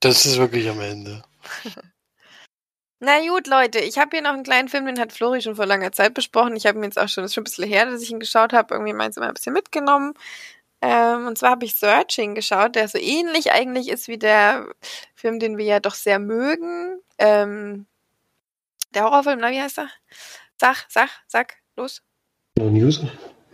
[0.00, 1.22] Das ist wirklich am Ende.
[3.00, 5.66] Na gut, Leute, ich habe hier noch einen kleinen Film, den hat Flori schon vor
[5.66, 6.56] langer Zeit besprochen.
[6.56, 8.20] Ich habe ihn jetzt auch schon, das ist schon ein bisschen her, dass ich ihn
[8.20, 8.74] geschaut habe.
[8.74, 10.14] Irgendwie meins immer ein bisschen mitgenommen.
[10.80, 14.66] Ähm, und zwar habe ich Searching geschaut, der so ähnlich eigentlich ist wie der
[15.14, 17.00] Film, den wir ja doch sehr mögen.
[17.18, 17.86] Ähm,
[18.94, 19.90] der Horrorfilm, na, wie heißt er?
[20.58, 22.02] Sag, sag, sag, los.
[22.58, 23.02] No News?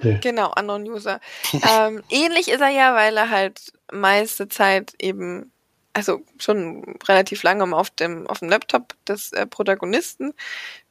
[0.03, 0.19] Nee.
[0.21, 1.21] Genau, Unknown User.
[1.53, 5.53] ähm, ähnlich ist er ja, weil er halt meiste Zeit eben,
[5.93, 10.33] also schon relativ lange auf dem, auf dem Laptop des äh, Protagonisten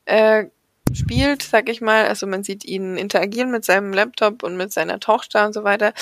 [0.06, 0.46] äh,
[0.94, 2.08] spielt, sag ich mal.
[2.08, 5.94] Also man sieht ihn interagieren mit seinem Laptop und mit seiner Tochter und so weiter,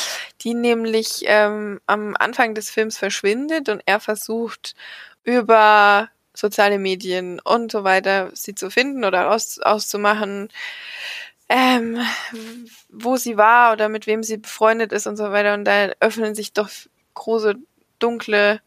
[0.42, 4.76] die nämlich ähm, am Anfang des Films verschwindet und er versucht
[5.24, 10.50] über soziale Medien und so weiter sie zu finden oder aus, auszumachen,
[11.50, 12.00] ähm,
[12.90, 15.54] wo sie war oder mit wem sie befreundet ist und so weiter.
[15.54, 16.70] Und da öffnen sich doch
[17.14, 17.56] große,
[18.00, 18.62] dunkle,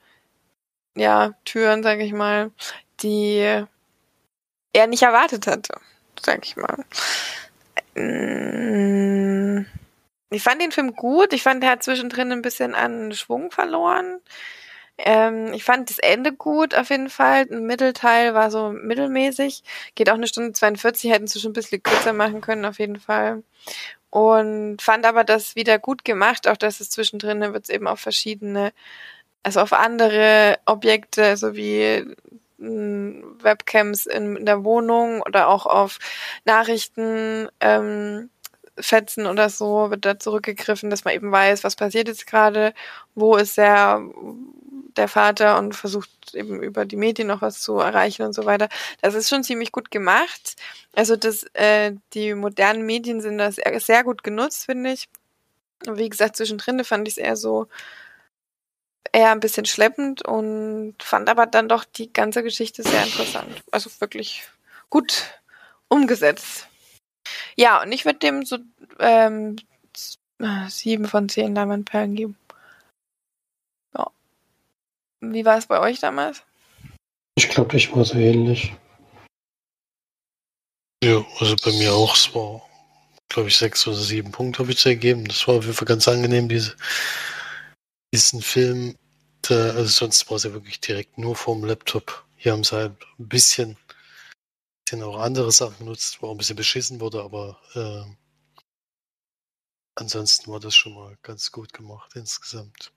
[0.96, 2.50] ja, Türen, sag ich mal,
[3.02, 3.64] die
[4.72, 5.74] er nicht erwartet hatte,
[6.20, 6.84] sag ich mal.
[7.94, 9.66] Mm,
[10.30, 11.32] Ich fand den Film gut.
[11.34, 14.20] Ich fand, er hat zwischendrin ein bisschen an Schwung verloren.
[14.98, 17.46] Ähm, ich fand das Ende gut auf jeden Fall.
[17.50, 19.62] Ein Mittelteil war so mittelmäßig.
[19.96, 23.00] Geht auch eine Stunde 42, hätten sie schon ein bisschen kürzer machen können auf jeden
[23.00, 23.42] Fall.
[24.10, 28.00] Und fand aber das wieder gut gemacht, auch dass es zwischendrin wird es eben auf
[28.00, 28.72] verschiedene,
[29.42, 32.04] also auf andere Objekte, so wie
[32.58, 35.98] mh, Webcams in, der Wohnung oder auch auf
[36.44, 38.30] Nachrichten, ähm,
[38.78, 42.72] Fetzen oder so wird da zurückgegriffen, dass man eben weiß, was passiert jetzt gerade,
[43.14, 44.02] wo ist der,
[44.96, 48.68] der Vater und versucht eben über die Medien noch was zu erreichen und so weiter.
[49.02, 50.56] Das ist schon ziemlich gut gemacht.
[50.94, 55.08] Also das, äh, die modernen Medien sind da sehr, gut genutzt, finde ich.
[55.86, 57.68] Wie gesagt, zwischendrin fand ich es eher so
[59.12, 63.62] eher ein bisschen schleppend und fand aber dann doch die ganze Geschichte sehr interessant.
[63.70, 64.44] Also wirklich
[64.90, 65.30] gut
[65.88, 66.68] umgesetzt.
[67.56, 68.58] Ja, und ich würde dem so
[68.98, 69.56] ähm,
[70.38, 72.36] äh, sieben von zehn Diamantperlen geben.
[73.96, 74.10] Ja.
[75.20, 76.42] Wie war es bei euch damals?
[77.36, 78.72] Ich glaube, ich war so ähnlich.
[81.04, 82.14] Ja, also bei mir auch.
[82.14, 82.62] Es war,
[83.28, 85.26] glaube ich, sechs oder sieben Punkte habe ich zu gegeben.
[85.26, 86.76] Das war auf jeden Fall ganz angenehm, diese,
[88.14, 88.96] diesen Film.
[89.42, 92.24] Da, also sonst war es ja wirklich direkt nur vorm Laptop.
[92.36, 93.76] Hier haben sie halt ein bisschen,
[94.84, 98.04] bisschen auch andere Sachen benutzt, wo auch ein bisschen beschissen wurde, aber äh,
[99.96, 102.92] ansonsten war das schon mal ganz gut gemacht insgesamt.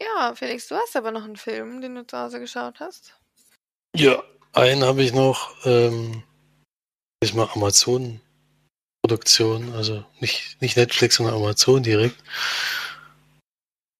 [0.00, 3.14] Ja, Felix, du hast aber noch einen Film, den du zu Hause geschaut hast.
[3.94, 6.22] Ja, einen habe ich noch, ähm,
[7.22, 12.22] ist mal Amazon-Produktion, also nicht, nicht Netflix, sondern Amazon direkt.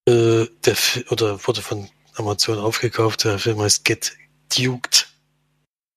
[0.07, 0.77] Äh, der
[1.11, 3.23] oder wurde von Amazon aufgekauft.
[3.23, 4.17] Der Film heißt Get
[4.55, 5.07] Duked.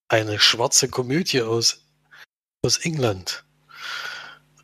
[0.09, 1.85] Eine schwarze Komödie aus,
[2.63, 3.45] aus England.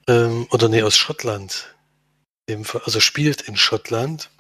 [0.06, 1.74] Ähm, oder nee, aus Schottland.
[2.84, 4.30] Also spielt in Schottland.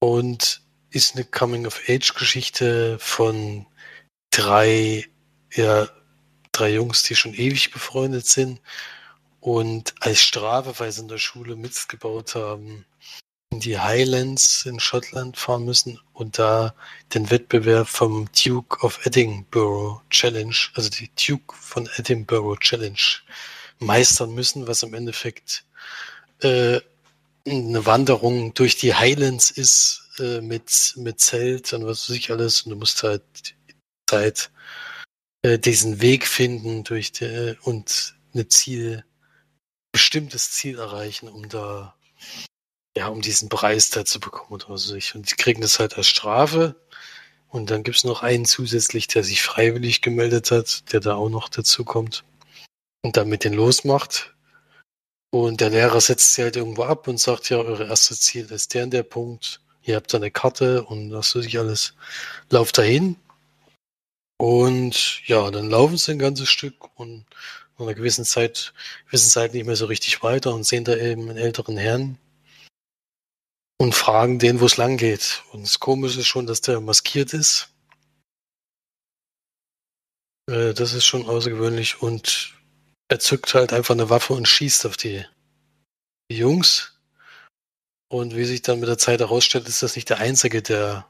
[0.00, 3.66] Und ist eine Coming-of-Age-Geschichte von
[4.30, 5.06] drei,
[5.52, 5.88] ja,
[6.50, 8.60] drei Jungs, die schon ewig befreundet sind
[9.40, 12.84] und als Strafe, weil sie in der Schule Mist gebaut haben,
[13.50, 16.74] in die Highlands in Schottland fahren müssen und da
[17.14, 23.00] den Wettbewerb vom Duke of Edinburgh Challenge, also die Duke von Edinburgh Challenge
[23.80, 25.64] meistern müssen, was im Endeffekt
[26.42, 26.80] äh,
[27.46, 32.62] eine Wanderung durch die Highlands ist äh, mit, mit Zelt und was weiß ich alles.
[32.62, 33.22] Und du musst halt
[34.08, 34.50] Zeit
[35.42, 39.04] äh, diesen Weg finden durch die, und eine Ziel,
[39.92, 41.94] bestimmtes Ziel erreichen, um da
[42.96, 44.94] ja, um diesen Preis da zu bekommen oder so.
[45.14, 46.76] Und die kriegen das halt als Strafe.
[47.48, 51.48] Und dann gibt's noch einen zusätzlich, der sich freiwillig gemeldet hat, der da auch noch
[51.48, 52.24] dazu kommt
[53.02, 54.34] und dann mit denen losmacht.
[55.32, 58.74] Und der Lehrer setzt sie halt irgendwo ab und sagt, ja, eure erste Ziel ist
[58.74, 59.60] der und der Punkt.
[59.82, 61.94] Ihr habt da eine Karte und das weiß ich alles.
[62.50, 63.16] Lauft dahin.
[64.38, 67.26] Und ja, dann laufen sie ein ganzes Stück und
[67.80, 68.74] nach einer gewissen Zeit
[69.10, 72.18] wissen sie halt nicht mehr so richtig weiter und sehen da eben einen älteren Herrn
[73.78, 75.42] und fragen den, wo es lang geht.
[75.52, 77.70] Und das Komische ist schon, dass der maskiert ist.
[80.50, 82.54] Äh, das ist schon außergewöhnlich und
[83.08, 85.24] er zückt halt einfach eine Waffe und schießt auf die,
[86.30, 86.98] die Jungs.
[88.08, 91.06] Und wie sich dann mit der Zeit herausstellt, ist das nicht der Einzige, der,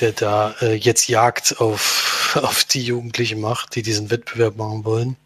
[0.00, 5.16] der da äh, jetzt Jagd auf, auf die Jugendlichen macht, die diesen Wettbewerb machen wollen.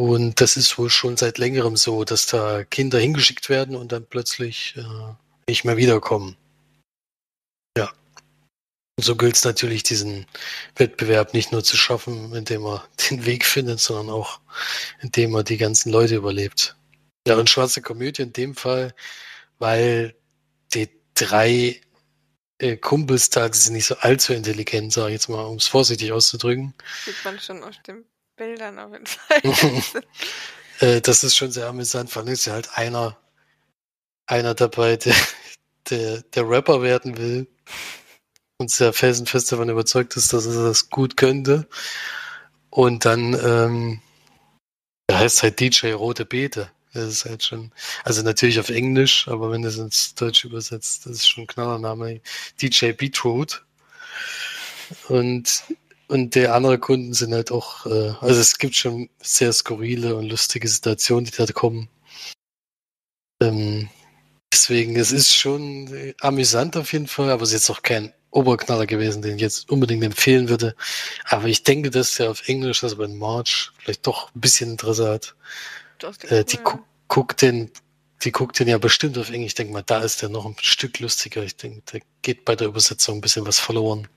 [0.00, 4.06] Und das ist wohl schon seit längerem so, dass da Kinder hingeschickt werden und dann
[4.06, 5.14] plötzlich äh,
[5.46, 6.38] nicht mehr wiederkommen.
[7.76, 7.92] Ja.
[8.96, 10.26] Und so gilt es natürlich, diesen
[10.76, 14.40] Wettbewerb nicht nur zu schaffen, indem er den Weg findet, sondern auch,
[15.02, 16.76] indem er die ganzen Leute überlebt.
[17.28, 18.94] Ja, und schwarze Komödie in dem Fall,
[19.58, 20.14] weil
[20.72, 21.78] die drei
[22.58, 25.66] äh, Kumpels da, die sind nicht so allzu intelligent, sage ich jetzt mal, um es
[25.66, 26.74] vorsichtig auszudrücken.
[27.04, 28.06] Sieht man schon auf den
[28.40, 30.02] Bildern auf jeden Fall.
[30.80, 32.08] äh, das ist schon sehr amüsant.
[32.08, 33.18] Vor allem ist ja halt einer,
[34.26, 35.14] einer dabei, der,
[35.90, 37.46] der, der Rapper werden will
[38.56, 41.68] und sehr felsenfest davon überzeugt ist, dass er das gut könnte.
[42.70, 44.00] Und dann, ähm,
[45.10, 46.70] der heißt halt DJ Rote Beete.
[46.94, 47.72] Das ist halt schon,
[48.04, 51.46] also natürlich auf Englisch, aber wenn du es ins Deutsch übersetzt, das ist schon ein
[51.46, 52.22] Knallername.
[52.60, 53.66] DJ Beetroot.
[55.08, 55.62] Und,
[56.10, 60.28] und der andere Kunden sind halt auch, äh, also es gibt schon sehr skurrile und
[60.28, 61.88] lustige Situationen, die da kommen.
[63.40, 63.88] Ähm,
[64.52, 68.86] deswegen, es ist schon amüsant auf jeden Fall, aber es ist jetzt auch kein Oberknaller
[68.86, 70.74] gewesen, den ich jetzt unbedingt empfehlen würde.
[71.26, 75.08] Aber ich denke, dass der auf Englisch, also bei March, vielleicht doch ein bisschen Interesse
[75.08, 75.36] hat.
[76.28, 77.70] Äh, die gu guckt den,
[78.22, 79.50] die guckt den ja bestimmt auf Englisch.
[79.50, 81.44] Ich denke mal, da ist der noch ein Stück lustiger.
[81.44, 84.08] Ich denke, da geht bei der Übersetzung ein bisschen was verloren.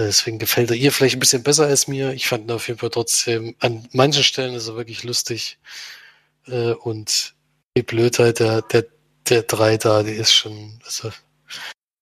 [0.00, 2.12] Äh, deswegen gefällt er ihr vielleicht ein bisschen besser als mir.
[2.12, 5.58] Ich fand ihn auf jeden Fall trotzdem, an manchen Stellen ist er wirklich lustig.
[6.46, 7.34] Äh, und
[7.76, 8.86] die Blödheit der, der,
[9.28, 11.10] der drei da, die ist schon, also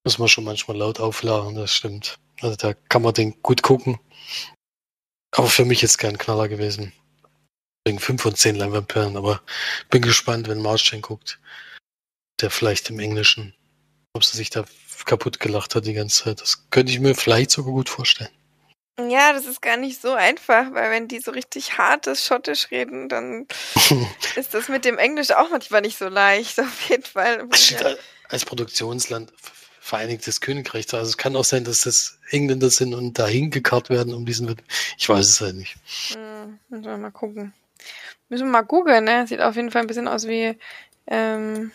[0.05, 2.19] muss man schon manchmal laut auflachen, das stimmt.
[2.41, 3.99] Also da kann man den gut gucken.
[5.33, 6.93] Aber für mich ist kein Knaller gewesen.
[7.87, 9.43] Wegen 5 von 10 Leinwandperlen, aber
[9.91, 11.41] bin gespannt, wenn Marsch den guckt.
[12.41, 13.55] Der vielleicht im Englischen,
[14.15, 14.65] ob sie sich da
[15.05, 16.41] kaputt gelacht hat die ganze Zeit.
[16.41, 18.31] Das könnte ich mir vielleicht sogar gut vorstellen.
[19.09, 23.09] Ja, das ist gar nicht so einfach, weil wenn die so richtig hartes Schottisch reden,
[23.09, 23.47] dann
[24.35, 27.49] ist das mit dem Englisch auch manchmal nicht so leicht, auf jeden Fall.
[28.29, 29.33] Als Produktionsland
[29.89, 30.93] Vereinigtes Königreich.
[30.93, 34.55] Also es kann auch sein, dass das Engländer sind und dahin gekarrt werden, um diesen.
[34.99, 35.77] Ich weiß es halt nicht.
[36.13, 37.55] Hm, müssen wir mal gucken.
[38.29, 39.27] Müssen wir mal googeln, ne?
[39.27, 40.59] Sieht auf jeden Fall ein bisschen aus wie
[41.07, 41.73] ähm,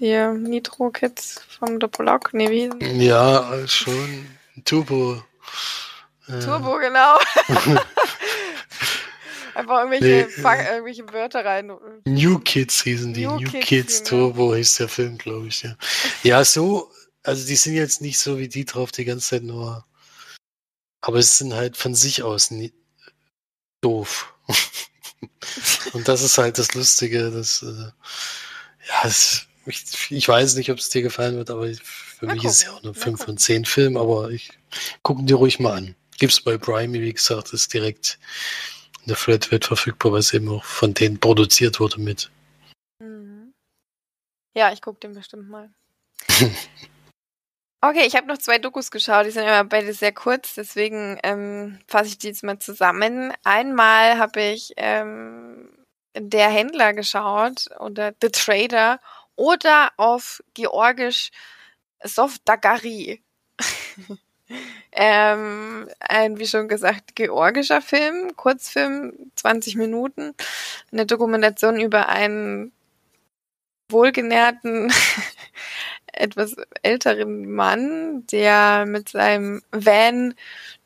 [0.00, 0.16] die
[0.48, 2.32] Nitro Kids vom Doppelok.
[2.34, 2.70] Nee, wie?
[3.04, 4.26] Ja, schon.
[4.64, 5.22] Turbo.
[6.28, 6.40] Äh.
[6.40, 7.18] Turbo, genau.
[9.54, 11.72] Einfach irgendwelche, nee, äh, irgendwelche Wörter rein.
[12.04, 13.26] New Kids hießen die.
[13.26, 15.76] New, New Kids, Kids Turbo hieß der Film, glaube ich, ja.
[16.22, 16.92] Ja, so,
[17.24, 19.84] also die sind jetzt nicht so wie die drauf die ganze Zeit nur.
[21.00, 22.72] Aber es sind halt von sich aus nie,
[23.80, 24.32] doof.
[25.92, 27.90] Und das ist halt das Lustige, dass, äh,
[28.86, 32.42] ja, es, ich, ich, weiß nicht, ob es dir gefallen wird, aber für mal mich
[32.42, 32.50] gucken.
[32.50, 34.50] ist es ja auch nur 5 von 10 Film, aber ich
[35.02, 35.94] gucken dir ruhig mal an.
[36.18, 38.18] Gibt's bei Prime, wie gesagt, ist direkt
[39.08, 42.30] der Flat wird verfügbar, weil es eben auch von denen produziert wurde mit.
[43.00, 43.54] Mhm.
[44.54, 45.70] Ja, ich gucke den bestimmt mal.
[47.80, 51.78] okay, ich habe noch zwei Dokus geschaut, die sind immer beide sehr kurz, deswegen ähm,
[51.88, 53.32] fasse ich die jetzt mal zusammen.
[53.44, 55.70] Einmal habe ich ähm,
[56.14, 59.00] Der Händler geschaut oder The Trader
[59.38, 61.30] oder auf Georgisch
[62.02, 63.22] Sofdagari.
[64.92, 70.34] Ähm, ein, wie schon gesagt, georgischer Film, Kurzfilm, 20 Minuten.
[70.90, 72.72] Eine Dokumentation über einen
[73.90, 74.90] wohlgenährten,
[76.12, 80.34] etwas älteren Mann, der mit seinem Van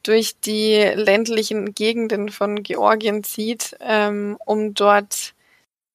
[0.03, 5.35] durch die ländlichen Gegenden von Georgien zieht, ähm, um dort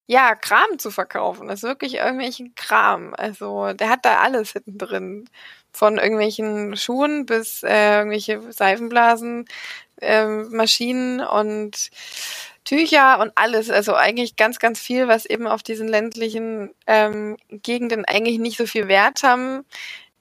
[0.08, 1.48] ja, Kram zu verkaufen.
[1.48, 3.14] Das ist wirklich irgendwelchen Kram.
[3.16, 5.30] Also der hat da alles hinten drin.
[5.74, 9.46] Von irgendwelchen Schuhen bis äh, irgendwelche Seifenblasen,
[10.02, 11.90] äh, Maschinen und
[12.64, 13.70] Tücher und alles.
[13.70, 18.66] Also eigentlich ganz, ganz viel, was eben auf diesen ländlichen ähm, Gegenden eigentlich nicht so
[18.66, 19.66] viel Wert haben.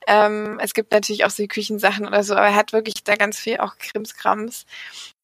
[0.08, 3.38] Ähm, es gibt natürlich auch so Küchensachen oder so, aber er hat wirklich da ganz
[3.38, 4.66] viel auch Krimskrams,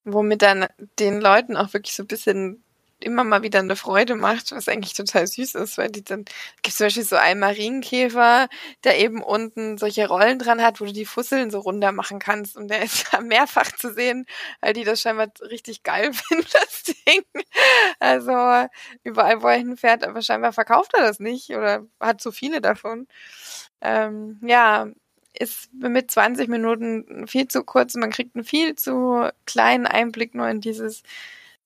[0.05, 0.67] womit dann
[0.99, 2.63] den Leuten auch wirklich so ein bisschen
[3.05, 6.24] immer mal wieder eine Freude macht, was eigentlich total süß ist, weil die dann
[6.62, 8.48] gibt zum Beispiel so einen Marienkäfer,
[8.84, 12.57] der eben unten solche Rollen dran hat, wo du die Fusseln so runter machen kannst
[12.57, 14.26] und der ist mehrfach zu sehen,
[14.61, 17.22] weil die das scheinbar richtig geil finden, das Ding.
[18.00, 18.32] Also
[19.05, 23.07] überall, wo er hinfährt, aber scheinbar verkauft er das nicht oder hat zu viele davon.
[23.80, 24.88] Ähm, ja,
[25.38, 27.94] ist mit 20 Minuten viel zu kurz.
[27.94, 31.03] Man kriegt einen viel zu kleinen Einblick nur in dieses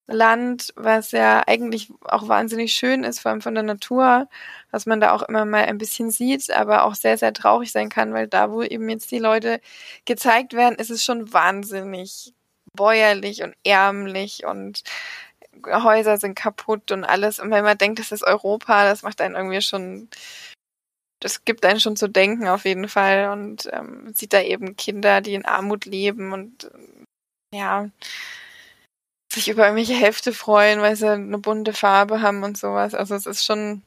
[0.09, 4.29] Land, was ja eigentlich auch wahnsinnig schön ist, vor allem von der Natur,
[4.71, 7.89] was man da auch immer mal ein bisschen sieht, aber auch sehr, sehr traurig sein
[7.89, 9.61] kann, weil da, wo eben jetzt die Leute
[10.05, 12.35] gezeigt werden, ist es schon wahnsinnig
[12.73, 14.83] bäuerlich und ärmlich und
[15.67, 17.41] Häuser sind kaputt und alles.
[17.41, 20.09] Und wenn man denkt, das ist Europa, das macht einen irgendwie schon,
[21.21, 25.21] das gibt einen schon zu denken auf jeden Fall und ähm, sieht da eben Kinder,
[25.21, 26.71] die in Armut leben und
[27.55, 27.89] ja,
[29.37, 32.95] sich über irgendwelche Hefte freuen, weil sie eine bunte Farbe haben und sowas.
[32.95, 33.83] Also es ist schon,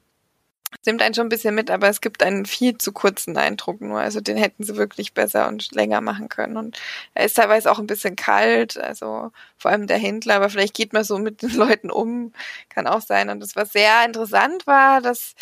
[0.72, 3.82] es nimmt einen schon ein bisschen mit, aber es gibt einen viel zu kurzen Eindruck
[3.82, 4.00] nur.
[4.00, 6.56] Also den hätten sie wirklich besser und länger machen können.
[6.56, 6.80] Und
[7.16, 10.94] er ist teilweise auch ein bisschen kalt, also vor allem der Händler, aber vielleicht geht
[10.94, 12.32] man so mit den Leuten um,
[12.70, 13.30] kann auch sein.
[13.30, 15.36] Und das, was sehr interessant war, dass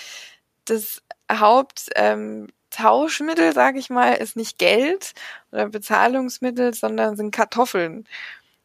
[0.65, 5.13] das Haupt ähm, Tauschmittel, sage ich mal, ist nicht Geld
[5.51, 8.07] oder Bezahlungsmittel, sondern sind Kartoffeln.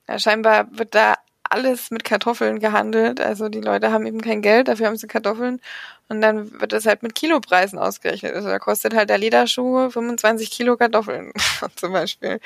[0.09, 1.16] Ja, scheinbar wird da
[1.53, 3.21] alles mit Kartoffeln gehandelt.
[3.21, 5.61] Also die Leute haben eben kein Geld, dafür haben sie Kartoffeln.
[6.09, 8.35] Und dann wird das halt mit Kilopreisen ausgerechnet.
[8.35, 11.33] Also da kostet halt der Lederschuh 25 Kilo Kartoffeln
[11.77, 12.41] zum Beispiel.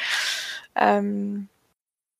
[0.75, 1.49] Ähm,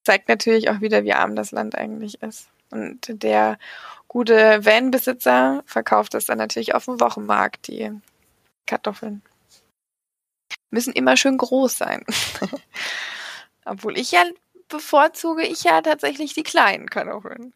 [0.05, 2.49] zeigt natürlich auch wieder, wie arm das Land eigentlich ist.
[2.71, 3.59] Und der
[4.09, 7.91] gute Van-Besitzer verkauft das dann natürlich auf dem Wochenmarkt, die
[8.67, 9.23] Kartoffeln.
[10.71, 12.05] Müssen immer schön groß sein.
[13.65, 14.23] Obwohl ich ja
[14.69, 17.53] bevorzuge ich ja tatsächlich die kleinen Kartoffeln.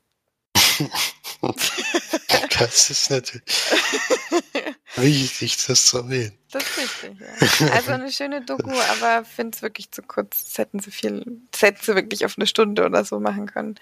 [2.58, 3.42] das ist natürlich
[4.96, 6.36] wichtig, das zu erwähnen.
[6.50, 7.72] Das ist richtig, ja.
[7.72, 10.44] Also eine schöne Doku, aber finde es wirklich zu kurz.
[10.44, 13.76] Das hätten sie viel, das hätten sie wirklich auf eine Stunde oder so machen können.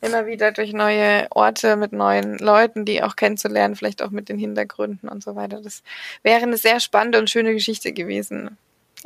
[0.00, 4.38] Immer wieder durch neue Orte mit neuen Leuten, die auch kennenzulernen, vielleicht auch mit den
[4.38, 5.60] Hintergründen und so weiter.
[5.60, 5.82] Das
[6.22, 8.56] wäre eine sehr spannende und schöne Geschichte gewesen.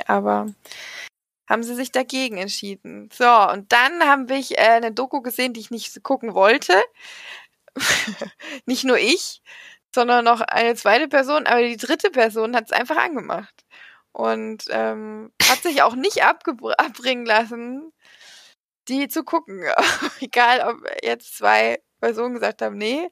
[0.05, 0.47] Aber
[1.47, 3.09] haben sie sich dagegen entschieden.
[3.13, 6.73] So, und dann haben wir äh, eine Doku gesehen, die ich nicht gucken wollte.
[8.65, 9.41] nicht nur ich,
[9.93, 13.65] sondern noch eine zweite Person, aber die dritte Person hat es einfach angemacht.
[14.11, 17.93] Und ähm, hat sich auch nicht abbringen lassen,
[18.87, 19.63] die zu gucken.
[20.19, 23.09] Egal, ob jetzt zwei Personen gesagt haben, nee,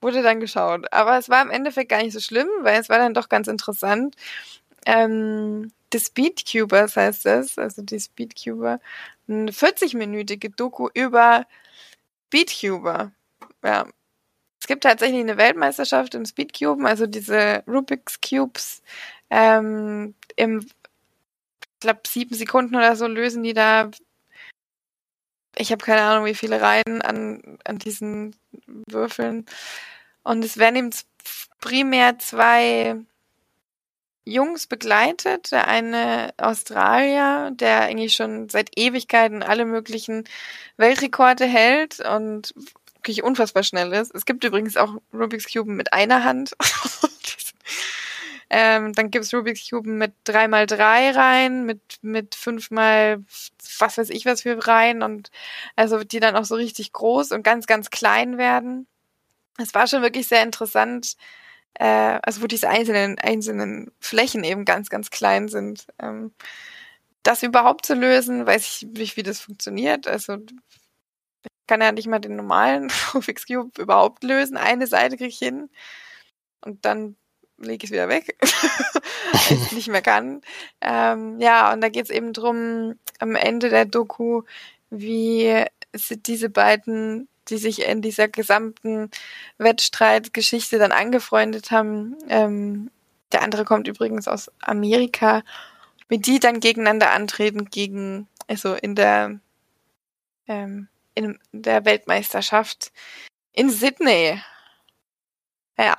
[0.00, 0.92] wurde dann geschaut.
[0.92, 3.48] Aber es war im Endeffekt gar nicht so schlimm, weil es war dann doch ganz
[3.48, 4.14] interessant.
[4.86, 8.80] Ähm, The Speedcubers heißt es, also die Speedcuber,
[9.28, 11.46] eine 40-minütige Doku über
[12.28, 13.12] Speedcuber.
[13.64, 13.86] Ja.
[14.60, 18.82] Es gibt tatsächlich eine Weltmeisterschaft im Speedcuben, also diese Rubik's Cubes
[19.30, 23.90] ähm, im, ich glaube, sieben Sekunden oder so lösen die da.
[25.56, 28.36] Ich habe keine Ahnung, wie viele Reihen an, an diesen
[28.66, 29.46] Würfeln.
[30.22, 30.90] Und es werden eben
[31.60, 32.96] primär zwei
[34.28, 35.52] Jungs begleitet.
[35.52, 40.24] Der eine Australier, der eigentlich schon seit Ewigkeiten alle möglichen
[40.76, 42.54] Weltrekorde hält und
[42.94, 44.14] wirklich unfassbar schnell ist.
[44.14, 46.56] Es gibt übrigens auch Rubik's Cube mit einer Hand.
[48.50, 53.22] ähm, dann gibt's Rubik's Cube mit 3x3 Reihen, mit, mit 5x
[53.80, 55.30] was weiß ich was für Reihen und
[55.76, 58.86] also die dann auch so richtig groß und ganz, ganz klein werden.
[59.58, 61.16] Es war schon wirklich sehr interessant,
[61.74, 65.86] äh, also wo diese einzelnen, einzelnen Flächen eben ganz, ganz klein sind.
[65.98, 66.32] Ähm,
[67.22, 70.06] das überhaupt zu lösen, weiß ich nicht, wie das funktioniert.
[70.06, 74.56] Also ich kann ja nicht mal den normalen Rubik's Cube überhaupt lösen.
[74.56, 75.68] Eine Seite kriege ich hin
[76.62, 77.16] und dann
[77.58, 78.36] lege ich es wieder weg,
[79.48, 80.42] weil ich nicht mehr kann.
[80.80, 84.42] Ähm, ja, und da geht es eben drum am Ende der Doku,
[84.90, 85.64] wie
[86.10, 89.10] diese beiden die sich in dieser gesamten
[89.58, 92.16] Wettstreitgeschichte dann angefreundet haben.
[92.28, 92.90] Ähm,
[93.32, 95.42] der andere kommt übrigens aus Amerika,
[96.08, 99.40] mit die dann gegeneinander antreten gegen, also in der
[100.46, 102.92] ähm, in der Weltmeisterschaft
[103.52, 104.40] in Sydney.
[105.76, 105.96] Ja.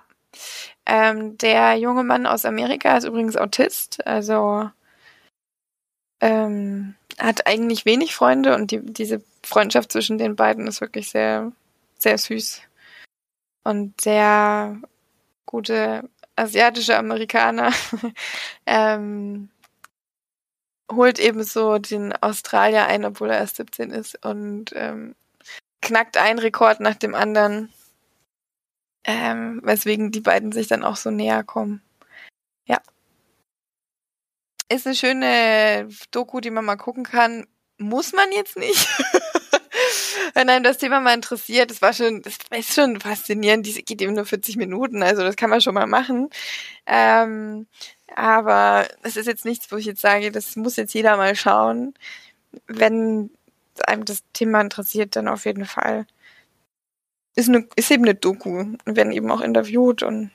[0.85, 4.71] Ähm, der junge Mann aus Amerika ist übrigens Autist, also
[6.21, 11.51] ähm, hat eigentlich wenig Freunde und die, diese Freundschaft zwischen den beiden ist wirklich sehr,
[11.97, 12.61] sehr süß.
[13.63, 14.77] Und sehr
[15.45, 17.73] gute asiatische Amerikaner
[18.65, 19.49] ähm,
[20.91, 25.15] holt eben so den Australier ein, obwohl er erst 17 ist und ähm,
[25.81, 27.73] knackt einen Rekord nach dem anderen,
[29.03, 31.81] ähm, weswegen die beiden sich dann auch so näher kommen.
[32.65, 32.79] Ja.
[34.69, 37.47] Ist eine schöne Doku, die man mal gucken kann.
[37.77, 38.87] Muss man jetzt nicht.
[40.39, 43.65] Wenn einem das Thema mal interessiert, das war schon, das ist schon faszinierend.
[43.65, 46.29] Die geht eben nur 40 Minuten, also das kann man schon mal machen.
[46.85, 47.67] Ähm,
[48.15, 51.93] aber es ist jetzt nichts, wo ich jetzt sage, das muss jetzt jeder mal schauen.
[52.67, 53.31] Wenn
[53.85, 56.07] einem das Thema interessiert, dann auf jeden Fall.
[57.35, 60.31] Ist, eine, ist eben eine Doku und werden eben auch interviewt und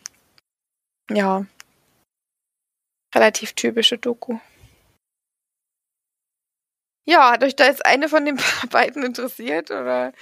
[1.08, 1.46] ja,
[3.14, 4.38] relativ typische Doku.
[7.04, 8.40] Ja, hat euch da jetzt eine von den
[8.70, 10.12] beiden interessiert oder?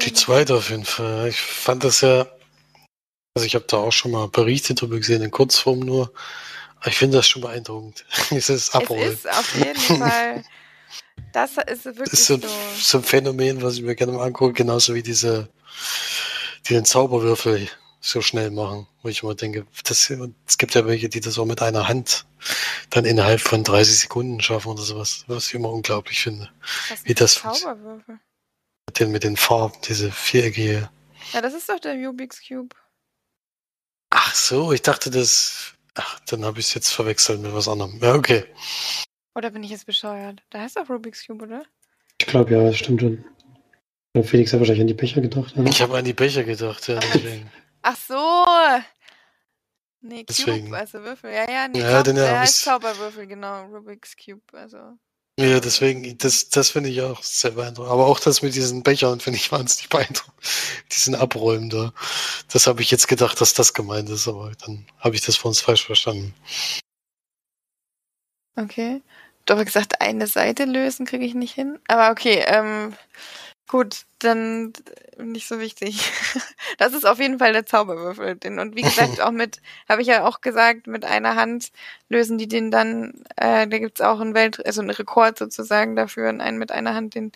[0.00, 1.28] Die zweite auf jeden Fall.
[1.28, 2.26] Ich fand das ja,
[3.34, 6.12] also ich habe da auch schon mal Berichte drüber gesehen, in Kurzform nur.
[6.84, 8.04] Ich finde das schon beeindruckend.
[8.30, 9.12] es ist abrollen.
[9.12, 10.44] Es ist auf jeden Fall,
[11.32, 12.42] das ist wirklich das ist so ein,
[12.76, 15.48] so ein Phänomen, was ich mir gerne mal angucke, genauso wie diese,
[16.66, 17.68] die den Zauberwürfel
[18.04, 21.46] so schnell machen, wo ich immer denke, das, es gibt ja welche, die das auch
[21.46, 22.26] mit einer Hand
[22.90, 26.50] dann innerhalb von 30 Sekunden schaffen oder sowas, was ich immer unglaublich finde.
[26.88, 28.18] Was wie das Zauberwürfel?
[28.98, 30.90] Den mit den Farben, diese viereckige.
[31.32, 32.74] Ja, das ist doch der Rubik's Cube.
[34.10, 35.74] Ach so, ich dachte das.
[35.94, 37.98] Ach, dann habe ich es jetzt verwechselt mit was anderem.
[38.02, 38.44] Ja, okay.
[39.34, 40.42] Oder bin ich jetzt bescheuert?
[40.50, 41.64] Da heißt doch Rubik's Cube, oder?
[42.20, 43.24] Ich glaube ja, das stimmt schon.
[44.24, 45.56] Felix hat wahrscheinlich an die Becher gedacht.
[45.56, 45.70] Oder?
[45.70, 47.50] Ich habe an die Becher gedacht, ja, deswegen.
[47.82, 48.46] Ach so.
[50.00, 50.74] Nee, Cube, deswegen.
[50.74, 51.32] also Würfel.
[51.32, 53.66] Ja, ja, nee, ja, Zauber, der heißt Zauberwürfel, genau.
[53.66, 54.98] Rubik's Cube, also.
[55.38, 57.92] Ja, deswegen, das, das finde ich auch sehr beeindruckend.
[57.92, 60.34] Aber auch das mit diesen Bechern finde ich wahnsinnig beeindruckend.
[60.92, 61.92] Diesen Abräumen da.
[62.52, 65.50] Das habe ich jetzt gedacht, dass das gemeint ist, aber dann habe ich das von
[65.50, 66.34] uns falsch verstanden.
[68.56, 69.02] Okay.
[69.46, 71.78] Doch gesagt, eine Seite lösen kriege ich nicht hin.
[71.88, 72.94] Aber okay, ähm,
[73.68, 74.72] Gut, dann
[75.18, 76.10] nicht so wichtig.
[76.78, 78.38] Das ist auf jeden Fall der Zauberwürfel.
[78.58, 81.70] Und wie gesagt, auch mit, habe ich ja auch gesagt, mit einer Hand
[82.08, 86.30] lösen die den dann, äh, da gibt's auch einen Welt, also einen Rekord sozusagen dafür,
[86.30, 87.30] einen mit einer Hand den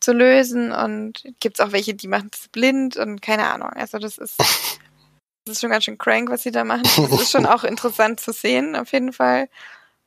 [0.00, 0.72] zu lösen.
[0.72, 3.70] Und gibt's auch welche, die machen es blind und keine Ahnung.
[3.70, 6.82] Also das ist, das ist schon ganz schön crank, was sie da machen.
[6.82, 9.48] Das ist schon auch interessant zu sehen, auf jeden Fall.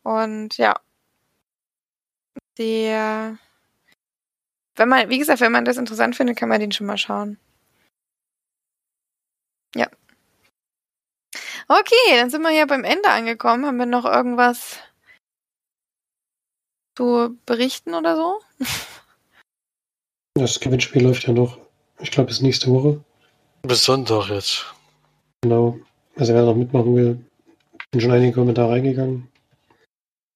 [0.04, 0.76] Und ja.
[2.58, 3.38] Der
[4.80, 7.38] wenn man, wie gesagt, wenn man das interessant findet, kann man den schon mal schauen.
[9.76, 9.88] Ja.
[11.68, 13.66] Okay, dann sind wir hier beim Ende angekommen.
[13.66, 14.80] Haben wir noch irgendwas
[16.98, 18.42] zu berichten oder so?
[20.36, 21.60] Das Gewinnspiel läuft ja noch,
[22.00, 23.04] ich glaube, bis nächste Woche.
[23.64, 24.74] Bis Sonntag jetzt.
[25.42, 25.78] Genau.
[26.16, 27.26] Also wer noch mitmachen will,
[27.92, 29.30] sind schon einige Kommentare reingegangen.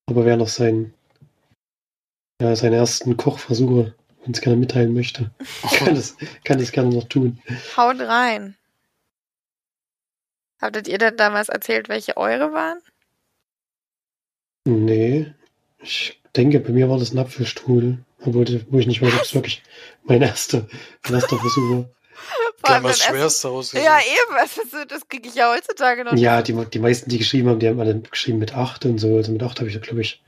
[0.09, 0.93] Aber wer noch seinen,
[2.41, 3.95] ja, seine ersten Kochversuche
[4.25, 5.31] uns gerne mitteilen möchte,
[5.77, 7.39] kann es, kann es gerne noch tun.
[7.77, 8.55] Haut rein.
[10.61, 12.79] Habtet ihr denn damals erzählt, welche eure waren?
[14.65, 15.33] Nee.
[15.79, 17.97] Ich denke, bei mir war das ein Apfelstrudel.
[18.25, 19.61] Obwohl, wo ich nicht weiß, ob es wirklich
[20.03, 20.65] mein erster,
[21.03, 22.81] mein erster Versuch war.
[22.81, 23.73] Das Schwerste aus.
[23.73, 24.37] Ja, eben.
[24.39, 26.15] Also, das kriege ich ja heutzutage noch.
[26.15, 29.17] Ja, die, die meisten, die geschrieben haben, die haben alle geschrieben mit 8 und so.
[29.17, 30.23] Also mit 8 habe ich, glaube ich,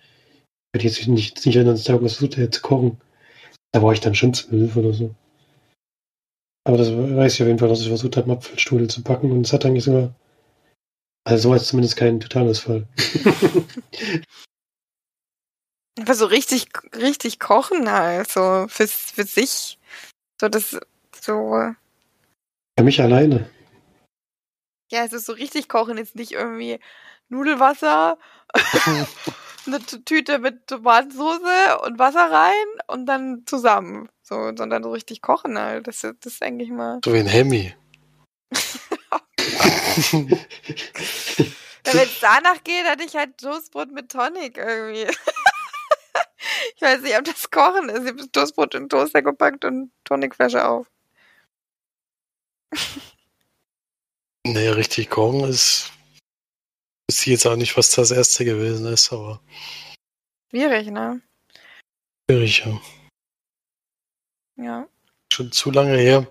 [0.74, 2.98] ich jetzt nicht, nicht erinnern, dass ich irgendwas zu kochen.
[3.76, 5.14] Da war ich dann schon zwölf oder so.
[6.64, 9.46] Aber das weiß ich auf jeden Fall, dass ich versucht habe, Apfelstrudel zu packen und
[9.46, 10.16] es hat eigentlich sogar.
[11.26, 12.88] Also so als zumindest kein Totalausfall.
[16.00, 19.78] Aber so richtig, richtig kochen halt, so für, für sich.
[20.40, 20.80] So das,
[21.20, 21.74] so.
[22.80, 23.50] Für mich alleine.
[24.90, 26.80] Ja, also so richtig kochen ist nicht irgendwie
[27.28, 28.18] Nudelwasser
[29.68, 32.54] eine Tüte mit Tomatensauce und Wasser rein
[32.88, 34.10] und dann zusammen.
[34.22, 35.88] So, sondern so richtig kochen halt.
[35.88, 37.00] Das, das ist eigentlich mal.
[37.04, 37.74] So wie ein Hemmi.
[41.84, 45.06] Wenn es danach geht, hatte ich halt Toastbrot mit Tonic irgendwie.
[46.76, 48.04] ich weiß nicht, ob das Kochen ist.
[48.04, 50.88] Ich habe Toastbrot in Toaster gepackt und Tonicflasche auf.
[54.44, 55.92] nee, richtig kochen ist
[57.08, 59.42] ich weiß jetzt auch nicht, was das erste gewesen ist, aber.
[60.50, 61.22] Schwierig, ne?
[62.30, 62.82] Schwierig, ja.
[64.58, 64.88] Ja.
[65.32, 66.28] Schon zu lange her.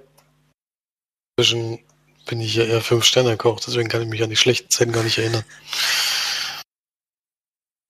[1.37, 1.85] Inzwischen
[2.27, 4.93] bin ich ja eher fünf Sterne koch, deswegen kann ich mich an die schlechten Zeiten
[4.93, 5.45] gar nicht erinnern.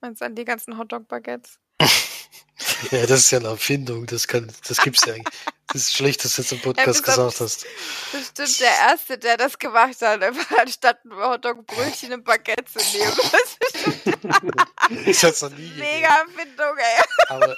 [0.00, 1.58] Meinst du an die ganzen Hotdog-Baguettes?
[2.90, 5.34] ja, das ist ja eine Erfindung, das kann, das gibt's ja eigentlich.
[5.72, 7.66] Das ist schlecht, dass du jetzt im Podcast am- gesagt hast.
[8.12, 12.78] Bestimmt der Erste, der das gemacht hat, einfach anstatt ein Hotdog Brötchen ein Baguette zu
[12.96, 13.12] nehmen.
[14.22, 15.78] Das Ich hab's noch nie gesehen.
[15.78, 17.04] mega Erfindung, ey.
[17.28, 17.56] Aber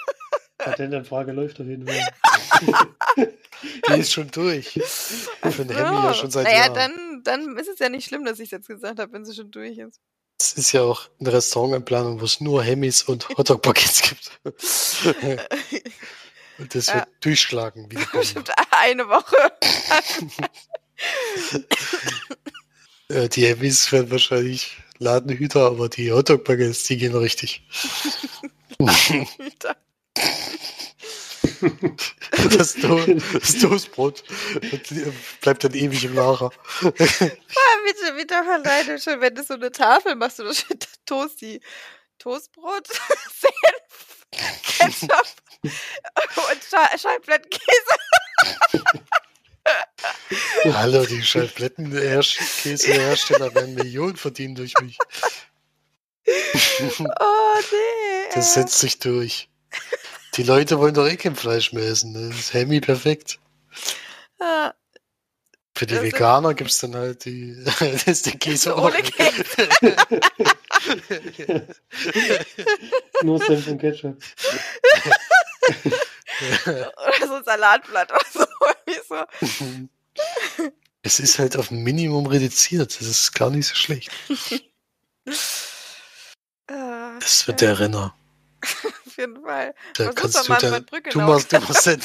[0.58, 2.08] Patentanfrage läuft auf jeden Fall.
[3.88, 4.80] die ist schon durch.
[5.42, 6.74] Für den Hemmi ja schon seit naja, Jahren.
[6.74, 9.34] dann, dann ist es ja nicht schlimm, dass ich es jetzt gesagt habe, wenn sie
[9.34, 10.00] schon durch ist.
[10.40, 14.30] Es ist ja auch ein Restaurant in Planung, wo es nur Hemmis und Hotdog-Baguettes gibt.
[16.58, 16.94] Und das Ja.
[16.96, 18.18] wird durchschlagen wie die Bombe.
[18.18, 19.52] Bestimmt eine Woche.
[23.08, 27.62] Äh, die Hemmis werden wahrscheinlich Ladenhüter, aber die Hotdog-Baguettes, die gehen richtig.
[32.56, 32.98] Das, Do
[33.32, 34.24] das Toastbrot
[35.40, 36.50] bleibt dann ewig im Lager.
[36.82, 40.88] Ah, bitte, bitte doch alleine schon, wenn du so eine Tafel machst, oder steht da
[41.06, 41.60] Toasti.
[42.18, 44.26] Toastbrot, Senf,
[44.78, 45.26] Ketchup
[45.62, 47.96] und Sche Scheiblettenkäse.
[50.72, 54.96] Hallo, die Scheiblettenkäsehersteller werden Millionen verdienen durch mich.
[56.28, 58.34] Oh, nee.
[58.34, 58.60] Das äh.
[58.62, 59.48] setzt sich durch.
[60.34, 62.10] Die Leute wollen doch eh kein Fleisch mehr essen.
[62.12, 62.30] ne?
[62.30, 63.38] Das ist Hemmi perfekt.
[64.40, 64.72] Ah,
[65.76, 68.96] Für die ist- Veganer gibt's dann halt die, das ist der Käse Ohne
[73.22, 74.16] Nur Senf und Ketchup.
[76.66, 78.46] Oder so ein Salatblatt oder so.
[78.86, 80.70] Irgendwie so.
[81.02, 83.00] Es ist halt auf ein Minimum reduziert.
[83.00, 84.10] Das ist gar nicht so schlecht.
[86.68, 88.12] Ah, Das wird der Renner.
[89.06, 89.72] Auf jeden Fall.
[89.94, 92.00] Da Was kannst du dann, mit Brücke du machst Sinn.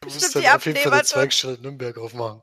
[0.00, 2.42] Du musst dann auf jeden Fall eine Zweigstelle Nürnberg aufmachen.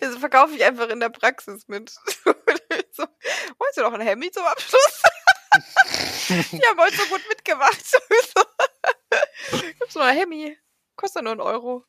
[0.00, 1.90] Das verkaufe ich einfach in der Praxis mit.
[1.90, 3.02] so,
[3.58, 5.02] wollt ihr noch ein Hemmi zum Abschluss?
[6.52, 7.78] Die haben heute so gut mitgemacht.
[9.78, 10.56] Gibt's noch ein Hemmi?
[10.96, 11.84] Kostet nur einen Euro.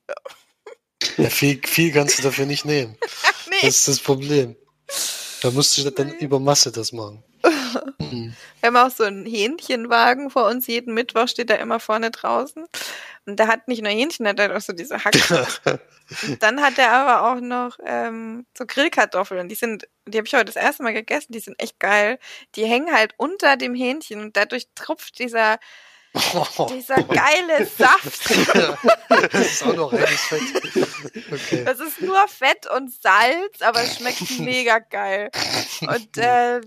[1.18, 2.98] ja, viel, viel kannst du dafür nicht nehmen.
[3.24, 3.56] Ach nee.
[3.62, 4.56] Das ist das Problem.
[5.42, 7.24] Da musst du dann über Masse das machen.
[8.00, 8.34] Wir
[8.64, 10.68] haben auch so einen Hähnchenwagen vor uns.
[10.68, 12.66] Jeden Mittwoch steht er immer vorne draußen.
[13.26, 15.16] Und der hat nicht nur Hähnchen, der hat auch so diese Hack.
[16.28, 19.50] Und dann hat er aber auch noch ähm, so Grillkartoffeln.
[19.50, 21.32] Die sind, die habe ich heute das erste Mal gegessen.
[21.32, 22.20] Die sind echt geil.
[22.56, 25.58] Die hängen halt unter dem Hähnchen und dadurch tropft dieser,
[26.70, 28.30] dieser geile Saft.
[29.32, 30.42] das ist auch noch reines Fett.
[31.32, 31.64] Okay.
[31.66, 35.32] Das ist nur Fett und Salz, aber es schmeckt mega geil.
[35.82, 36.62] Und äh,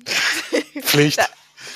[0.81, 1.19] Pflicht.
[1.19, 1.27] Da,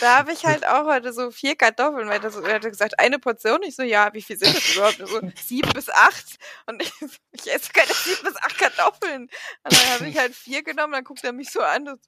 [0.03, 3.21] da habe ich halt auch heute so vier Kartoffeln, weil das, er hat gesagt, eine
[3.21, 3.63] Portion.
[3.63, 4.99] Ich so, ja, wie viel sind das überhaupt?
[4.99, 6.39] Er So, sieben bis acht.
[6.67, 6.93] Und ich,
[7.31, 9.23] ich esse keine sieben bis acht Kartoffeln.
[9.23, 11.85] Und dann habe ich halt vier genommen, dann guckt er mich so an.
[11.85, 11.99] Das,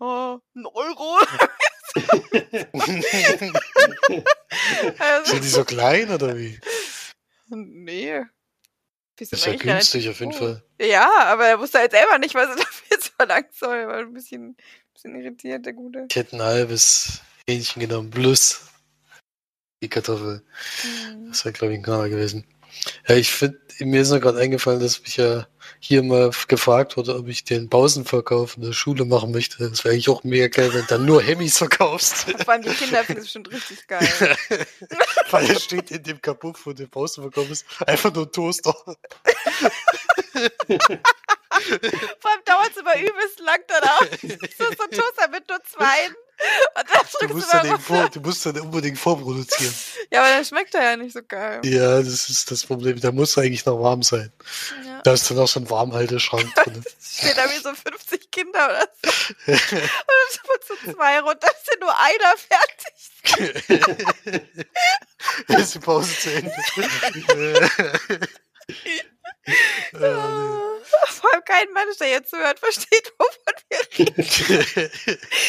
[0.00, 1.18] oh, ein Euro.
[4.98, 6.58] Also, Sind die so klein oder wie?
[7.48, 8.24] nee.
[9.20, 10.32] Ist ja günstig auf jeden.
[10.32, 10.64] Fall.
[10.80, 13.86] Ja, aber er wusste halt selber nicht, was er dafür jetzt verlangen soll.
[13.86, 14.56] War ein bisschen,
[15.00, 16.06] bisschen irritiert, der Gute.
[16.10, 18.66] Ich hätte ein halbes Hähnchen genommen, plus
[19.82, 20.42] die Kartoffel.
[20.82, 21.28] Hm.
[21.28, 22.44] Das wäre, glaube ich, ein Kanal gewesen.
[23.08, 25.46] Ja, ich finde, mir ist noch gerade eingefallen, dass mich ja
[25.80, 29.68] hier mal gefragt wurde, ob ich den Pausenverkauf in der Schule machen möchte.
[29.70, 32.30] Das wäre eigentlich auch mega geil, wenn du dann nur Hemmis verkaufst.
[32.44, 34.06] Vor allem die Kinder finden es bestimmt richtig geil.
[35.30, 38.74] Weil es steht in dem Kabuff, wo der Pausenverkauf ist, einfach nur Toaster.
[42.18, 44.00] Vor allem dauert es immer übelst lang dann auch.
[44.58, 46.08] So, so ein Toaster mit nur zwei.
[46.08, 49.74] Und dann Du musst, du den vor, du musst dann unbedingt vorproduzieren.
[50.10, 51.60] Ja, aber dann schmeckt er ja nicht so geil.
[51.64, 52.98] Ja, das ist das Problem.
[53.00, 54.32] Der muss eigentlich noch warm sein.
[54.86, 55.02] Ja.
[55.02, 56.82] Da ist dann auch so ein Warmhalteschrank drin.
[57.00, 59.10] Steht da wie so 50 Kinder oder so.
[59.52, 62.94] Und dann wird so zwei runter, ist ja nur einer fertig.
[65.48, 66.52] Ist die Pause zu Ende.
[69.92, 70.69] Äh, nee.
[71.08, 74.14] Vor allem kein Mensch, der jetzt zuhört, versteht, wovon wir reden.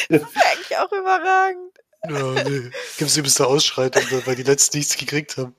[0.09, 1.77] Das ist ja eigentlich auch überragend.
[2.07, 2.71] ja, nee.
[2.97, 5.55] Gibt's übelste Ausschreitung, weil die letzten nichts gekriegt haben.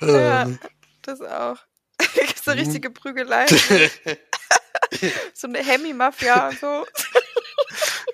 [0.00, 0.44] Ja.
[0.44, 0.58] nee.
[1.02, 1.56] Das auch.
[2.14, 3.46] Da gibt's eine richtige Prügelei.
[5.34, 6.86] So eine Hemmi-Mafia und so.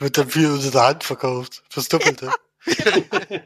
[0.00, 1.62] Wird dann viel unter der Hand verkauft.
[1.74, 2.30] Das Doppelte.
[2.66, 3.42] Äh, nee.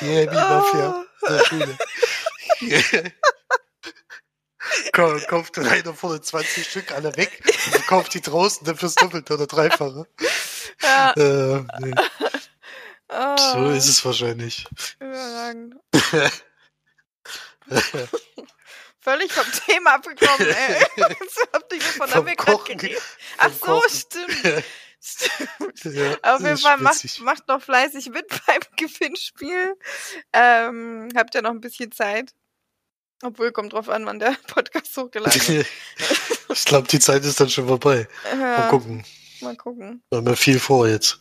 [0.00, 1.26] Die Heavy-Mafia Oh.
[1.28, 1.78] der Schule.
[4.92, 8.94] Ka- Kauft dann einer vorne 20 Stück alle weg und verkauft die draußen dann fürs
[8.94, 10.06] Doppelte oder Dreifache.
[10.82, 11.12] Ja.
[11.12, 11.94] Äh, nee.
[13.08, 14.66] Oh, So ist es wahrscheinlich.
[15.00, 15.74] Überragend.
[19.02, 20.86] Völlig vom Thema abgekommen, ey.
[20.96, 22.46] Jetzt habt ihr von der Weg.
[23.38, 24.64] Ach so, stimmt.
[25.82, 29.74] Ja, Auf jeden ist Fall macht, macht noch fleißig mit beim Gewinnspiel.
[30.32, 32.32] Ähm, habt ja noch ein bisschen Zeit.
[33.22, 35.66] Obwohl, kommt drauf an, wann der Podcast hochgeladen wird.
[36.48, 38.08] ich glaube, die Zeit ist dann schon vorbei.
[38.34, 39.04] Mal Ja, gucken.
[39.40, 40.02] mal gucken.
[40.10, 41.18] Wir haben ja viel vor jetzt.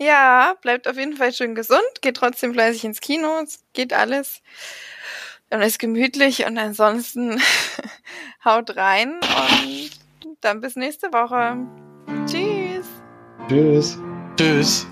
[0.00, 4.40] Ja, bleibt auf jeden Fall schön gesund, geht trotzdem fleißig ins Kino, geht alles.
[5.50, 7.40] Und ist gemütlich und ansonsten
[8.44, 9.20] haut rein
[10.24, 11.56] und dann bis nächste Woche.
[13.48, 13.98] Tschüss.
[14.36, 14.86] Tschüss.